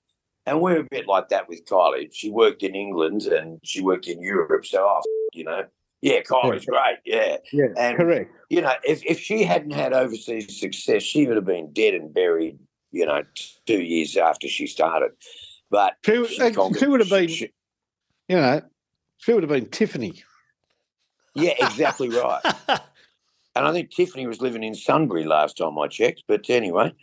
[0.45, 2.09] And we're a bit like that with Kylie.
[2.13, 5.67] She worked in England and she worked in Europe, so oh, f- you know,
[6.03, 7.37] yeah, Kylie's great, yeah.
[7.53, 8.31] Yeah, And- correct.
[8.51, 12.13] You know, if if she hadn't had overseas success, she would have been dead and
[12.13, 12.59] buried.
[12.91, 13.23] You know,
[13.67, 15.13] two years after she started.
[15.71, 17.53] But She, she uh, she would have been, she-
[18.29, 18.61] you know,
[19.17, 20.23] she would have been Tiffany.
[21.35, 22.43] yeah, exactly right.
[23.55, 26.23] And I think Tiffany was living in Sunbury last time I checked.
[26.27, 26.95] But anyway,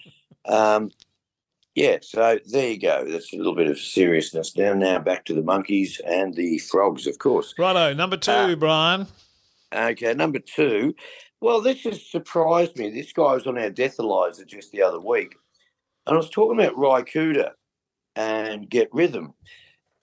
[0.45, 0.89] um,
[1.75, 3.05] yeah, so there you go.
[3.07, 4.73] That's a little bit of seriousness now.
[4.73, 7.53] Now back to the monkeys and the frogs, of course.
[7.57, 9.07] Righto, number two, Uh, Brian.
[9.73, 10.95] Okay, number two.
[11.41, 12.89] Well, this has surprised me.
[12.89, 15.35] This guy was on our Death Deathalyzer just the other week.
[16.05, 17.51] And I was talking about Ry Cooder
[18.15, 19.33] and Get Rhythm.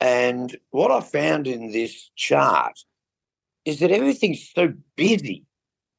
[0.01, 2.79] And what I found in this chart
[3.65, 5.45] is that everything's so busy.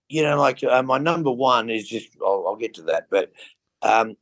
[0.07, 3.07] You know, like uh, my number one is just, I'll, I'll get to that.
[3.11, 3.31] But,
[3.81, 4.15] um,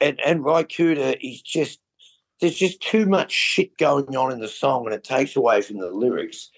[0.00, 1.80] and, and Ry Cooder is just,
[2.40, 5.78] there's just too much shit going on in the song and it takes away from
[5.78, 6.50] the lyrics.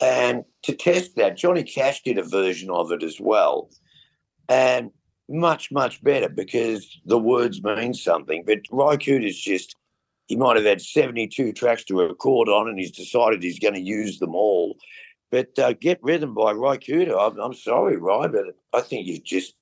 [0.00, 3.70] And to test that, Johnny Cash did a version of it as well.
[4.48, 4.90] And
[5.28, 8.44] much, much better because the words mean something.
[8.46, 9.76] But is just,
[10.26, 13.80] he might have had 72 tracks to record on and he's decided he's going to
[13.80, 14.76] use them all.
[15.30, 19.24] But uh, Get Rhythm by Ry Cooder, I'm, I'm sorry, Ry, but I think you've
[19.24, 19.54] just,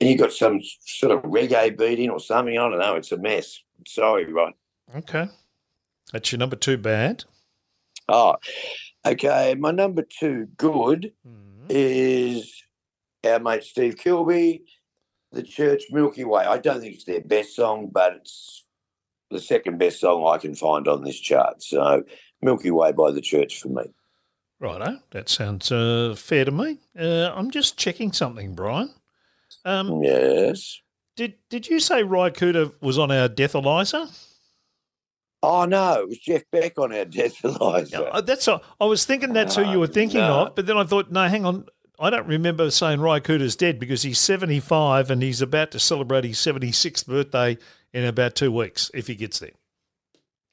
[0.00, 2.56] and you've got some sort of reggae beat in or something.
[2.56, 2.96] I don't know.
[2.96, 3.60] It's a mess.
[3.86, 4.52] Sorry, Ry.
[4.96, 5.28] Okay,
[6.12, 6.78] that's your number two.
[6.78, 7.24] Bad.
[8.08, 8.36] Oh,
[9.06, 9.54] okay.
[9.58, 11.12] My number two, good.
[11.26, 11.66] Mm.
[11.68, 12.62] is
[13.26, 14.62] our mate Steve Kilbey,
[15.32, 16.44] The Church Milky Way.
[16.44, 18.64] I don't think it's their best song, but it's
[19.30, 21.62] the second best song I can find on this chart.
[21.62, 22.04] So
[22.40, 23.84] Milky Way by The Church for me.
[24.60, 26.78] Righto, that sounds uh, fair to me.
[26.98, 28.92] Uh, I'm just checking something, Brian.
[29.64, 30.80] Um, Yes.
[31.16, 34.24] did did you say Ry Cooder was on our death Deathalyzer?
[35.42, 38.06] Oh no, it was Jeff Beck on our Death Eliza.
[38.06, 40.46] Uh, That's a, I was thinking that's who you were thinking No.
[40.46, 41.66] of, but then I thought, no, hang on.
[42.00, 46.24] I don't remember saying Ry Cooder's dead because he's 75 and he's about to celebrate
[46.24, 47.56] his 76th birthday
[47.92, 49.50] in about two weeks if he gets there.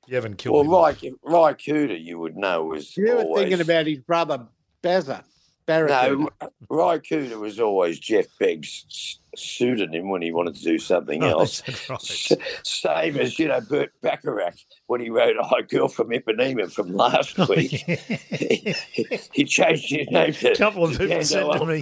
[0.08, 1.16] You haven't killed Well, him.
[1.24, 4.48] Ry, Ry Cooder, you would know was You were always, thinking about his brother,
[4.84, 5.24] Bazza.
[5.66, 5.90] Barrett.
[6.20, 6.30] No,
[6.70, 11.62] Cooter was always Jeff Beck's s- pseudonym when he wanted to do something Oh, else.
[11.90, 12.32] right.
[12.64, 14.56] Same as, you know, Burt Bacharach
[14.88, 17.72] when he wrote "Hi Girl from Ipanema" from last week.
[19.34, 21.78] he changed his name to A couple of people said to me-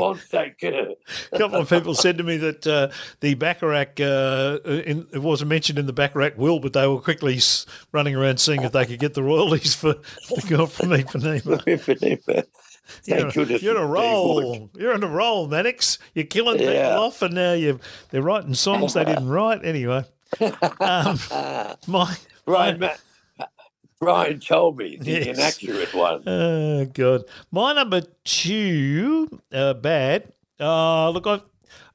[1.32, 5.50] A couple of people said to me that uh, the Bacharach, uh, in, it wasn't
[5.50, 7.40] mentioned in the Bacharach will, but they were quickly
[7.92, 9.94] running around seeing if they could get the royalties for
[10.30, 11.64] the girl from Ipanema.
[11.66, 12.46] Ipanema.
[13.04, 14.70] Thank You're, goodness you're a roll.
[14.78, 16.00] You're on a roll, Mannix.
[16.14, 16.98] You're killing people Yeah.
[16.98, 17.80] off, and now you
[18.10, 19.64] they're writing songs they didn't write.
[19.64, 20.04] Anyway,
[20.80, 21.18] um,
[21.88, 22.16] my
[22.46, 23.46] Brian, Ma-
[24.00, 25.28] Brian told me the Yes.
[25.38, 26.24] inaccurate one.
[26.28, 30.34] Oh God, my number two, uh, bad.
[30.60, 31.40] Uh, look, I,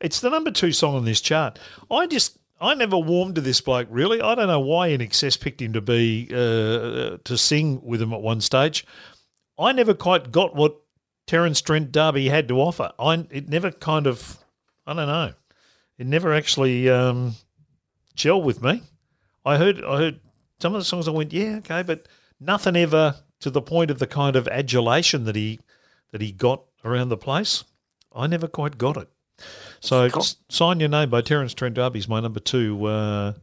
[0.00, 1.58] it's the number two song on this chart.
[1.90, 3.88] I just, I never warmed to this bloke.
[3.90, 8.12] Really, I don't know why INXS picked him to be uh, to sing with him
[8.14, 8.86] at one stage.
[9.58, 10.76] I never quite got what
[11.26, 12.92] Terence Trent D'Arby had to offer.
[12.98, 14.38] I, it never kind of,
[14.86, 15.32] I don't know,
[15.98, 17.34] it never actually um,
[18.16, 18.82] gelled with me.
[19.44, 20.20] I heard, I heard
[20.60, 21.08] some of the songs.
[21.08, 22.06] I went, yeah, okay, but
[22.40, 25.60] nothing ever to the point of the kind of adulation that he
[26.12, 27.64] that he got around the place.
[28.14, 29.08] I never quite got it.
[29.80, 30.24] So, Cool.
[30.48, 32.84] Sign your name by Terence Trent D'Arby is my number two.
[32.86, 33.34] Uh,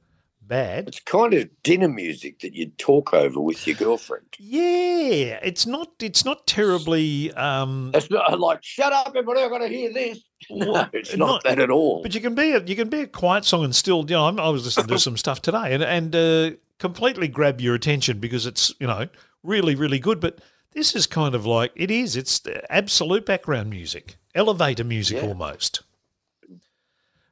[0.48, 0.88] bad.
[0.88, 4.26] It's kind of dinner music that you'd talk over with your girlfriend.
[4.40, 5.90] Yeah, it's not.
[6.02, 7.32] It's not terribly.
[7.34, 10.20] Um, It's not like, shut up, everybody, I've got to hear this.
[10.50, 12.02] No, Well, it's not- not, that at all.
[12.04, 14.28] But you can be a you can be a quiet song and still you know
[14.28, 18.20] I'm, I was listening to some stuff today and and uh, completely grab your attention
[18.20, 19.08] because it's you know
[19.44, 20.20] really really good.
[20.20, 20.40] But
[20.74, 22.16] this is kind of like it is.
[22.16, 25.28] It's absolute background music, elevator music Yeah.
[25.30, 25.82] almost.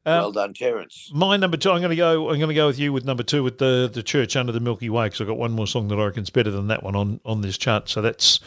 [0.05, 1.11] Well done, Terence.
[1.13, 1.71] My number two.
[1.71, 2.29] I'm going to go.
[2.29, 4.59] I'm going to go with you with number two with the the church under the
[4.59, 6.95] Milky Way because I've got one more song that I reckon's better than that one
[6.95, 7.89] on on this chart.
[7.89, 8.39] So that's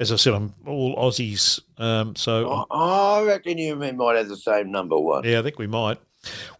[0.00, 1.60] as I said, I'm all Aussies.
[1.78, 5.24] Um, so Oh, I reckon you and me might have the same number one.
[5.24, 5.98] Yeah, I think we might.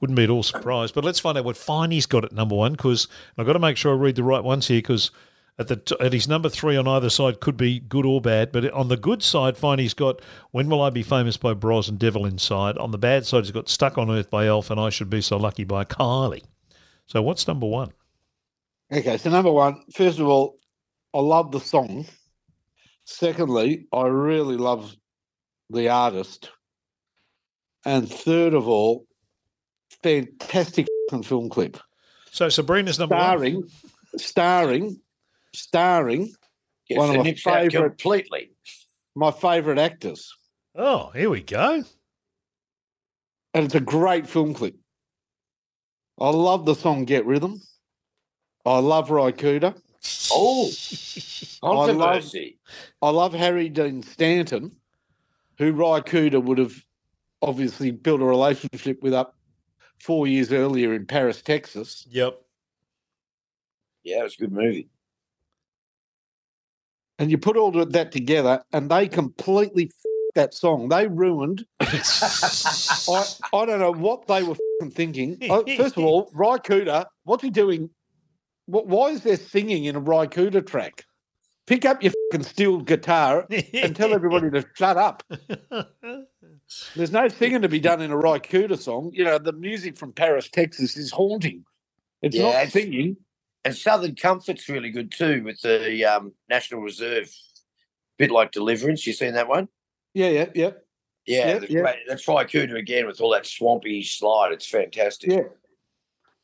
[0.01, 0.95] Wouldn't be at all surprised.
[0.95, 3.77] But let's find out what Finey's got at number one because I've got to make
[3.77, 5.11] sure I read the right ones here because
[5.59, 8.53] at the t- at his number three on either side could be good or bad.
[8.53, 11.99] But on the good side, Finey's got "When Will I Be Famous" by Bros and
[11.99, 12.77] Devil Inside.
[12.79, 15.21] On the bad side, he's got "Stuck on Earth" by Alf and "I Should Be
[15.21, 16.43] So Lucky" by Kylie.
[17.07, 17.93] So what's number one?
[18.93, 20.59] Okay, so number one, first of all,
[21.15, 22.07] I love the song.
[23.05, 24.95] Secondly, I really love
[25.71, 26.51] the artist.
[27.85, 29.07] And third of all,
[30.03, 30.87] fantastic
[31.25, 31.79] film clip.
[32.31, 33.63] So Sabrina's number one.
[34.17, 35.01] Starring,
[35.55, 36.37] starring, starring
[36.89, 38.51] Yes, One of my favourite- completely.
[39.15, 40.31] my favourite actors.
[40.75, 41.83] Oh, here we go.
[43.55, 44.75] And it's a great film clip.
[46.21, 47.63] I love the song Get Rhythm.
[48.67, 49.75] I love Ry Cooder.
[50.31, 50.71] Oh,
[51.63, 52.59] controversy.
[53.01, 54.73] I love Harry Dean Stanton,
[55.59, 56.75] who Ry Cooder would have
[57.41, 59.37] obviously built a relationship with up
[60.01, 62.07] four years earlier in Paris, Texas.
[62.11, 62.41] Yep.
[64.03, 64.89] Yeah, it was a good movie.
[67.19, 69.91] And you put all of that together, and they completely
[70.35, 70.89] that song.
[70.89, 71.65] They ruined.
[71.81, 75.39] I, I don't know what they were f***ing thinking.
[75.43, 77.89] I- First of all, Cooder, what's he doing?
[78.67, 81.05] What, why is there singing in a Cooder track?
[81.67, 82.13] Pick up your
[82.43, 85.23] steel guitar and tell everybody to shut up.
[86.97, 89.11] There's no singing to be done in a Cooder song.
[89.15, 91.65] You know, the music from Paris, Texas is haunting.
[92.23, 93.17] It's Yeah, not it's- singing.
[93.65, 97.31] And Southern Comfort's really good too with the um, National Reserve,
[98.19, 99.07] bit like Deliverance.
[99.07, 99.69] You seen that one?
[100.13, 100.71] Yeah, yeah, yeah.
[101.27, 101.97] Yeah, that's, great.
[102.07, 104.53] that's Cooder again with all that swampy slide.
[104.53, 105.31] It's fantastic.
[105.31, 105.45] Yeah.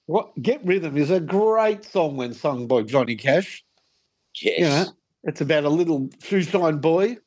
[0.07, 3.63] What Get Rhythm is a great song when sung by Johnny Cash.
[4.41, 4.59] Yes.
[4.59, 4.87] You know,
[5.25, 7.19] it's about a little shoeshine boy,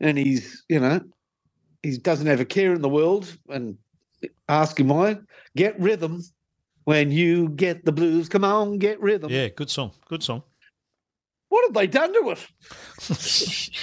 [0.00, 1.00] and he's, you know,
[1.82, 3.36] he doesn't have a care in the world.
[3.48, 3.76] And
[4.48, 5.18] ask him why.
[5.56, 6.22] Get rhythm
[6.84, 8.28] when you get the blues.
[8.28, 9.30] Come on, get rhythm.
[9.30, 9.92] yeah, good song.
[10.08, 10.42] Good song.
[11.48, 13.70] What have they done to it?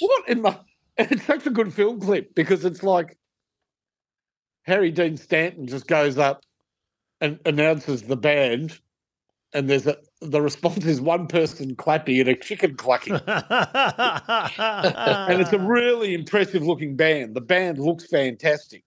[0.00, 0.58] What in the?
[0.96, 3.18] It's such a good film clip because it's like
[4.62, 6.42] Harry Dean Stanton just goes up
[7.20, 8.80] and announces the band,
[9.52, 13.28] and there's a the response is one person clapping and a chicken clucking, and
[15.40, 17.34] it's a really impressive looking band.
[17.34, 18.84] The band looks fantastic.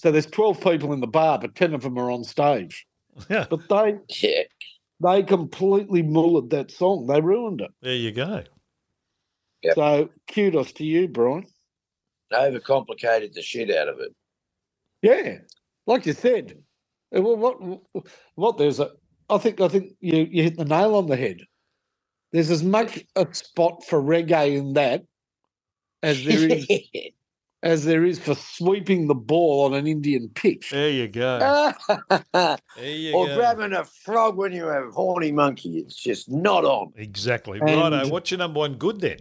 [0.00, 2.86] So there's twelve people in the bar, but ten of them are on stage.
[3.30, 3.46] Yeah.
[3.50, 4.44] But they Yeah.
[5.00, 7.06] they completely mullered that song.
[7.06, 7.70] They ruined it.
[7.82, 8.44] There you go.
[9.62, 9.74] Yep.
[9.76, 11.46] So kudos to you, Brian.
[12.32, 14.14] Overcomplicated the shit out of it.
[15.02, 15.38] Yeah,
[15.86, 16.58] like you said.
[17.12, 17.80] Well, what
[18.36, 18.90] what there's a
[19.30, 21.38] I think I think you you hit the nail on the head.
[22.32, 25.04] There's as much a spot for reggae in that
[26.02, 26.66] as there is
[27.62, 30.70] as there is for sweeping the ball on an Indian pitch.
[30.70, 31.72] There you go.
[31.88, 31.98] or
[32.32, 32.58] There
[32.96, 33.36] you go.
[33.36, 35.78] grabbing a frog when you have horny monkey.
[35.78, 36.92] It's just not on.
[36.96, 37.58] Exactly.
[37.60, 38.08] And- Righto.
[38.08, 39.18] What's your number one good then?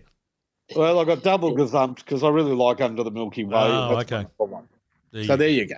[0.75, 3.55] Well, I got double gazumped because I really like Under the Milky Way.
[3.57, 4.15] Oh, That's okay.
[4.23, 4.67] my number one.
[5.11, 5.75] There So there you go.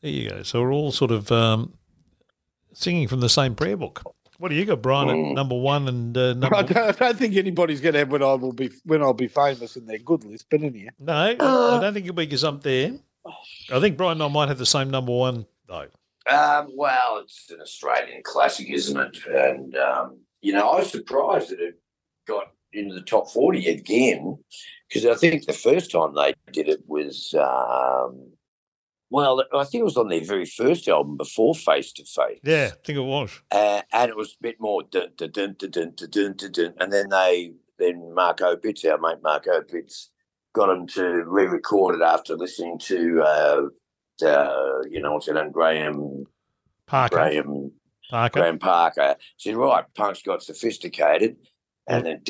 [0.00, 0.42] there you go.
[0.42, 1.72] So we're all sort of um,
[2.72, 4.02] singing from the same prayer book.
[4.42, 5.34] What do you got, Brian, at Mm.
[5.34, 8.34] number one and uh, I don't, I don't think anybody's going to have when I
[8.34, 10.46] will be when I'll be famous in their good list.
[10.50, 12.90] But anyhow, No, I don't think you'll be gazumped there.
[13.72, 15.86] I think Brian and I might have the same number one, though.
[16.28, 19.16] Um, well, it's an Australian classic, isn't it?
[19.32, 21.78] And um, you know, I was surprised that it
[22.26, 24.38] got into the top forty again
[24.88, 28.32] because I think the first time they did it was, um,
[29.12, 32.40] well, I think it was on their very first album before Face to Face.
[32.42, 33.42] Yeah, I think it was.
[33.50, 36.74] Uh, and it was a bit more dun, dun, dun, dun, dun, dun, dun, dun.
[36.80, 40.08] and then they then Mark Opitz, our mate Mark Opitz,
[40.54, 43.62] got him to re-record it after listening to, uh,
[44.18, 46.24] to you know what's it name, Graham
[46.86, 47.16] Parker.
[47.16, 47.72] Graham
[48.08, 48.40] Parker.
[48.40, 49.16] Graham Parker.
[49.36, 51.36] Said, right, punk's got sophisticated.
[51.86, 52.22] And then,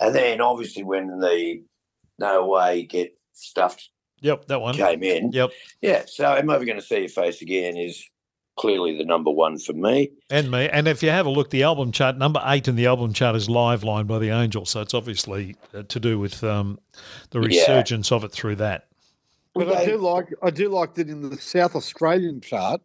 [0.00, 1.62] and then obviously when the
[2.18, 3.88] No Way get stuffed
[4.22, 4.74] Yep, that one.
[4.74, 5.50] came in Yep,
[5.80, 8.04] yeah so am I ever going to see your face again is
[8.56, 10.68] clearly the number one for me and me.
[10.68, 13.34] And if you have a look, the album chart, number eight in the album chart
[13.34, 14.68] is Live Line by the Angels.
[14.70, 16.78] So it's obviously uh, to do with um,
[17.30, 17.46] the Yeah.
[17.46, 18.86] resurgence of it through that.
[19.54, 22.82] but Well, I do like I do like that in the South Australian chart.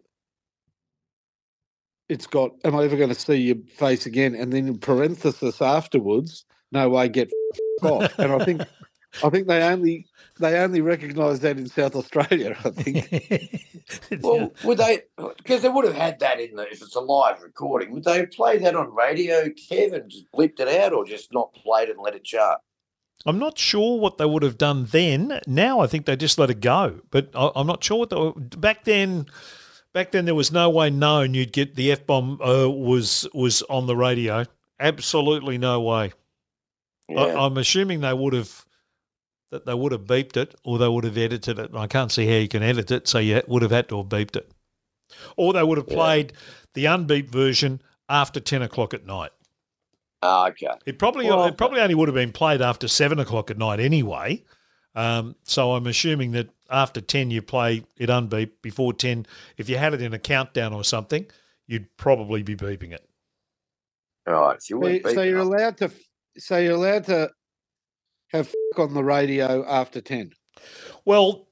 [2.08, 5.62] It's got "Am I ever going to see your face again?" and then in parenthesis
[5.62, 7.32] afterwards, "No way, get
[7.84, 8.62] off." And I think
[9.24, 10.08] I think they only
[10.40, 12.58] they only recognise that in South Australia.
[12.64, 13.62] I think.
[14.22, 15.02] Well, would they?
[15.38, 17.92] Because they would have had that in the if it's a live recording.
[17.92, 20.02] Would they play that on radio, Kevin?
[20.02, 22.62] and just bleeped it out, or just not played it and let it chart?
[23.28, 25.40] I'm not sure what they would have done then.
[25.46, 27.02] Now I think they just let it go.
[27.12, 29.28] But I, I'm not sure what they were, back then.
[29.94, 33.62] Back then, there was no way known you'd get the f bomb uh, was was
[33.64, 34.46] on the radio.
[34.80, 36.12] Absolutely no way.
[37.08, 37.22] Yeah.
[37.22, 38.65] I, I'm assuming they would have
[39.52, 41.70] that they would have beeped it, or they would have edited it.
[41.70, 43.98] And I can't see how you can edit it, so you would have had to
[43.98, 44.52] have beeped it,
[45.38, 45.96] or they would have Yeah.
[45.96, 46.34] played
[46.74, 49.32] the unbeeped version after ten o'clock at night.
[50.22, 50.68] Ah, okay.
[50.86, 53.80] It probably Well- it probably only would have been played after seven o'clock at night
[53.80, 54.44] anyway.
[54.96, 58.62] Um, so I'm assuming that after ten you play it unbeeped.
[58.62, 59.26] Before ten,
[59.58, 61.28] if you had it in a countdown or something,
[61.68, 63.08] you'd probably be beeping it.
[64.28, 64.62] All right.
[64.64, 65.46] So, you So, weren't so beaten you're up.
[65.48, 65.92] allowed to
[66.38, 67.30] so you're allowed to
[68.30, 70.32] have on the radio after ten.
[71.06, 71.48] Well,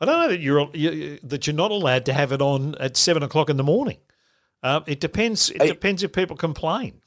[0.00, 2.96] I don't know that you're you, that you're not allowed to have it on at
[2.96, 3.98] seven o'clock in the morning.
[4.62, 5.50] Um, it depends.
[5.50, 5.68] It Hey.
[5.68, 7.00] depends if people complain.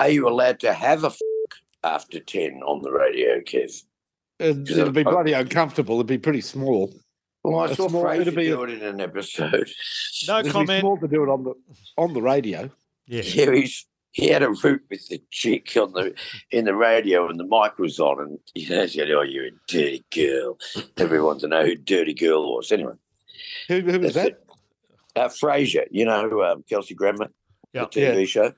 [0.00, 1.18] Are you allowed to have a f-
[1.84, 3.82] after ten on the radio, Kev?
[4.38, 5.96] It'd, it'd be I- bloody uncomfortable.
[5.96, 6.92] It'd be pretty small.
[7.42, 9.68] Well, I saw more- Frasier it'd be do it in an episode.
[10.26, 10.80] No It'd be comment.
[10.80, 11.54] small to do it on the
[11.98, 12.70] on the radio.
[13.06, 13.20] Yeah.
[13.22, 16.14] Yeah, he's, he had a root with the chick on the
[16.52, 20.04] in the radio, and the mic was on, and he said, "Oh, you're a dirty
[20.14, 20.56] girl."
[20.96, 22.70] Everyone to know who Dirty Girl was.
[22.70, 22.94] Anyway,
[23.68, 24.38] Who, who was that?
[25.16, 27.28] Uh, Frasier, you know um, Kelsey Grammer,
[27.72, 27.82] Yeah.
[27.82, 28.24] the TV Yeah.
[28.24, 28.52] show.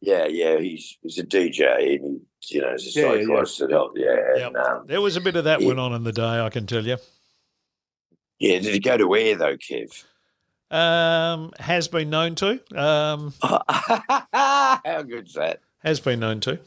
[0.00, 3.68] Yeah, yeah, he's he's a DJ, and he, you know, he's a Yeah, yeah, yeah.
[3.70, 3.98] helped.
[3.98, 4.46] Yeah, Yep.
[4.48, 5.66] and, um, There was a bit of that Yeah.
[5.68, 6.96] went on in the day, I can tell you.
[8.38, 8.58] yeah.
[8.58, 10.04] Did he go to where though, Kev?
[10.70, 12.60] Um, has been known to.
[12.76, 15.60] Um, How good's that?
[15.84, 16.58] has been known to.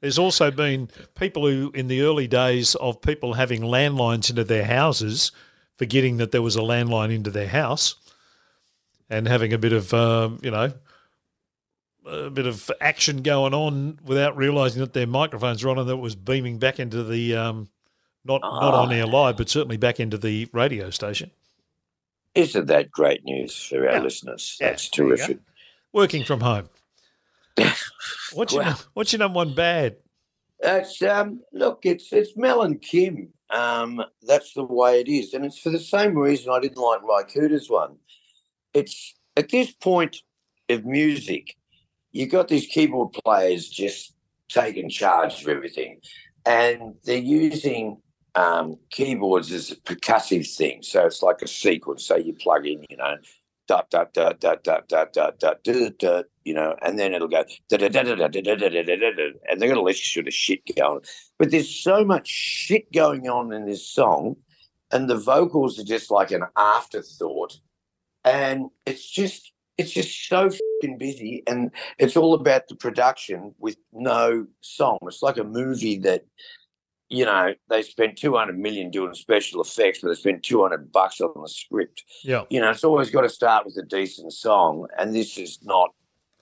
[0.00, 4.64] There's also been people who, in the early days of people having landlines into their
[4.64, 5.32] houses,
[5.76, 7.94] forgetting that there was a landline into their house,
[9.08, 10.72] and having a bit of, um, you know,
[12.06, 15.94] a bit of action going on without realising that their microphones were on and that
[15.94, 17.68] it was beaming back into the, um,
[18.24, 21.30] not not on air live, but certainly back into the radio station.
[22.36, 24.02] Isn't that great news for our Yeah.
[24.02, 24.56] listeners?
[24.60, 25.38] Yeah, That's terrific.
[25.92, 26.68] Working from home.
[28.32, 28.74] What's your Wow.
[28.94, 29.96] what's your number one bad?
[30.60, 33.32] It's um look, it's it's Mel and Kim.
[33.50, 37.02] Um, that's the way it is, and it's for the same reason I didn't like
[37.02, 37.96] Ry Cooder's one.
[38.74, 40.16] It's at this point
[40.68, 41.56] of music,
[42.10, 44.14] you've got these keyboard players just
[44.48, 46.00] taking charge of everything,
[46.44, 48.02] and they're using
[48.36, 50.82] um, keyboards is a percussive thing.
[50.82, 52.04] So it's like a sequence.
[52.04, 53.16] So you plug in, you know,
[53.66, 57.26] dot dot dot dot dot dot dot dot dot dot you know, and then it'll
[57.26, 59.80] go da da da da da da da da da da da, and they're gonna
[59.80, 61.00] let you sort of shit going.
[61.38, 64.36] But there's so much shit going on in this song,
[64.92, 67.58] and the vocals are just like an afterthought,
[68.24, 73.76] and it's just it's just so fucking busy, and it's all about the production with
[73.92, 74.98] no song.
[75.02, 76.24] It's like a movie that
[77.08, 81.40] you know, they spent 200 million doing special effects, but they spent 200 bucks on
[81.40, 82.02] the script.
[82.24, 82.42] Yeah.
[82.50, 84.86] You know, it's always got to start with a decent song.
[84.98, 85.94] And this is not,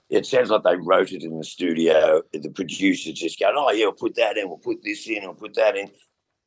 [0.09, 2.23] it sounds like they wrote it in the studio.
[2.33, 5.33] The producers just going, oh, yeah, we'll put that in, we'll put this in, we'll
[5.33, 5.91] put that in.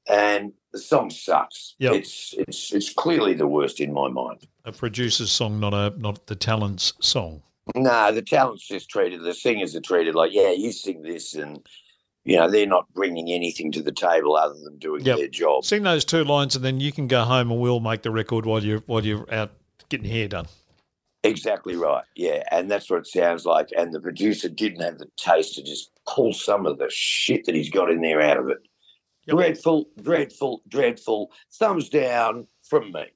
[0.09, 1.75] And the song sucks.
[1.79, 1.93] Yep.
[1.93, 4.47] It's it's it's clearly the worst in my mind.
[4.65, 7.43] A producer's song, not a not the talent's song.
[7.75, 11.67] No, the talent's just treated, the singers are treated like, yeah, you sing this and
[12.29, 15.17] you know, they're not bringing anything to the table other than doing Yep.
[15.17, 15.65] their job.
[15.65, 18.45] Sing those two lines, and then you can go home, and we'll make the record
[18.45, 19.51] while you're while you're out
[19.89, 20.47] getting hair done.
[21.25, 22.05] Exactly right.
[22.15, 22.43] Yeah.
[22.53, 23.71] And that's what it sounds like.
[23.77, 27.55] And the producer didn't have the taste to just pull some of the shit that
[27.55, 28.59] he's got in there out of it.
[29.27, 29.37] Yep.
[29.37, 31.33] Dreadful, dreadful, dreadful.
[31.55, 33.07] Thumbs down from me.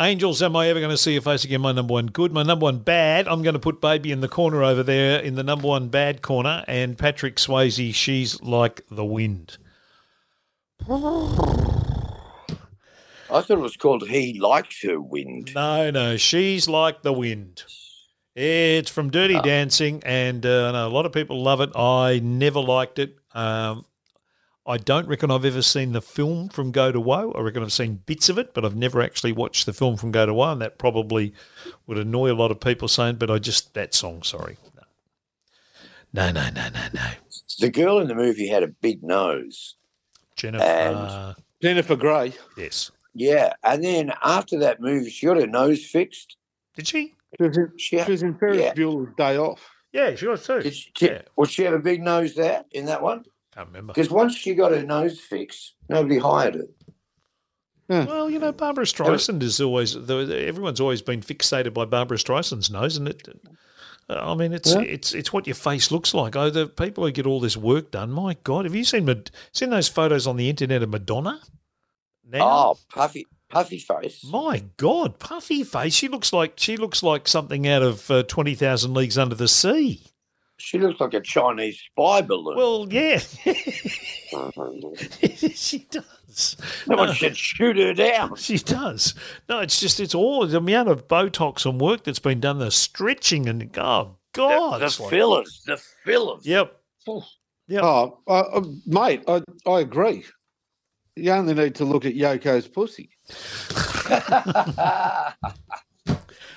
[0.00, 1.60] Angels, am I ever going to see your face again?
[1.60, 2.32] My number one good.
[2.32, 3.26] My number one bad.
[3.26, 6.22] I'm going to put Baby in the corner over there in the number one bad
[6.22, 6.64] corner.
[6.68, 9.58] And Patrick Swayze, she's like the wind.
[13.30, 15.52] I thought it was called He Likes Her Wind.
[15.56, 17.64] No, no, she's like the wind.
[18.36, 19.42] It's from Dirty Oh.
[19.42, 21.70] Dancing, and uh, I know a lot of people love it.
[21.74, 23.16] I never liked it.
[23.32, 23.84] Um,
[24.68, 27.32] I don't reckon I've ever seen the film from Go to Woe.
[27.32, 30.12] I reckon I've seen bits of it, but I've never actually watched the film from
[30.12, 31.32] Go to Woe, and that probably
[31.86, 34.58] would annoy a lot of people saying, but I just, that song, sorry.
[36.12, 37.10] No, no, no, no, no.
[37.60, 39.76] The girl in the movie had a big nose.
[40.36, 42.32] Jennifer, And- Jennifer Grey.
[42.56, 42.90] yes.
[43.14, 43.54] Yeah.
[43.64, 46.36] And then after that movie, she got her nose fixed.
[46.76, 47.14] Did she?
[47.36, 48.74] She was in, She, she was in Ferris yeah.
[48.74, 49.60] Bueller's Day Off.
[49.92, 50.60] Yeah, she was too.
[50.60, 51.22] did she, did- Yeah.
[51.36, 53.24] Well, she had a big nose there in that one.
[53.58, 53.92] Can't remember.
[53.92, 56.66] Because once she got her nose fixed, nobody hired her.
[57.88, 62.70] Well, you know, Barbra Streisand is always the- everyone's always been fixated by Barbra Streisand's
[62.70, 63.26] nose, and it.
[64.10, 64.80] I mean, it's Yeah.
[64.82, 66.36] it's it's what your face looks like.
[66.36, 68.10] Oh, the people who get all this work done.
[68.12, 71.40] My God, have you seen Mad- seen those photos on the internet of Madonna?
[72.24, 74.22] Now, Oh, puffy, puffy face.
[74.24, 75.94] my God, puffy face.
[75.94, 79.48] She looks like she looks like something out of uh, Twenty Thousand Leagues Under the
[79.48, 80.02] Sea.
[80.58, 82.56] She looks like a Chinese spy balloon.
[82.56, 83.18] Well, yeah,
[85.54, 86.56] she does.
[86.84, 88.34] Someone should shoot her down.
[88.36, 89.14] She does.
[89.48, 92.70] No, it's just it's all the amount of Botox and work that's been done, the
[92.72, 96.44] stretching and oh God, the it's like- fillers, the fillers.
[96.44, 96.74] Yep.
[97.68, 97.82] Yep.
[97.82, 100.24] Oh, uh, uh, mate, I, I agree.
[101.16, 103.10] You only need to look at Yoko's pussy.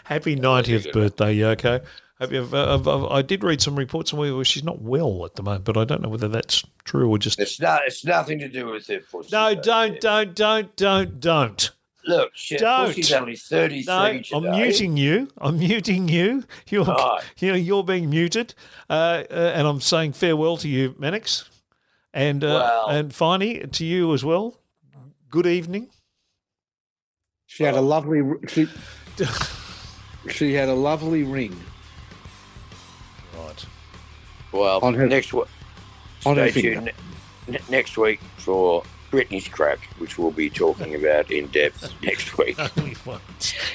[0.04, 1.84] Happy ninetieth birthday, Yoko.
[2.22, 5.34] Hope you've, I've- I've- I did read some reports on where she's not well at
[5.36, 7.40] the moment, but I don't know whether that's true or just.
[7.40, 7.82] It's not.
[7.88, 9.10] It's nothing to do with it.
[9.12, 9.30] pussy.
[9.32, 9.62] No, though.
[9.62, 11.72] don't, don't, don't, don't, don't.
[12.06, 12.88] Look, she, Don't.
[12.88, 14.30] pussy's only thirty-three No, today.
[14.36, 15.28] I'm muting you.
[15.40, 16.44] I'm muting you.
[16.70, 17.22] You're, Right.
[17.38, 18.54] you're, you're being muted,
[18.90, 21.48] uh, uh, and I'm saying farewell to you, Mannix,
[22.14, 24.60] and uh, Well- and Finey to you as well.
[25.30, 25.90] Good evening.
[27.48, 28.22] She had a lovely.
[28.48, 28.68] She,
[30.30, 31.60] she had a lovely ring
[33.38, 33.66] Right.
[34.52, 35.46] Well, On her- next week.
[36.26, 36.74] on Stay finger.
[36.76, 36.92] tuned
[37.48, 42.58] ne- next week for Britney's crack, which we'll be talking about in depth next week.
[42.78, 42.96] Only.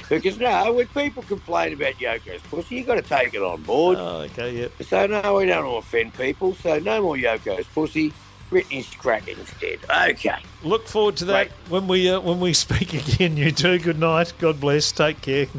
[0.08, 3.98] Because no, when people complain about Yoko's pussy, you've got to take it on board.
[3.98, 4.52] Oh, okay.
[4.56, 4.72] Yep.
[4.88, 6.54] So no, we don't want to offend people.
[6.56, 8.12] So no more Yoko's pussy.
[8.50, 9.78] Britney's crack instead.
[9.90, 10.36] Okay.
[10.62, 11.50] Look forward to that Right.
[11.68, 13.36] when we uh, when we speak again.
[13.36, 13.78] You too.
[13.78, 14.32] Good night.
[14.38, 14.92] God bless.
[14.92, 15.46] Take care.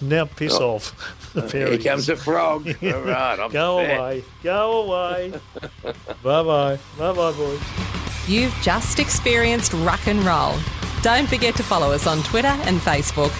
[0.00, 0.74] Now piss Oh.
[0.76, 1.14] off.
[1.34, 2.66] The Here comes a frog.
[2.82, 3.96] All right, I'm Go set.
[3.98, 4.24] away.
[4.42, 5.32] Go away.
[6.24, 6.78] bye bye.
[6.98, 7.60] Bye bye, boys.
[8.26, 10.54] You've just experienced rock and roll.
[11.02, 13.30] Don't forget to follow us on Twitter and Facebook.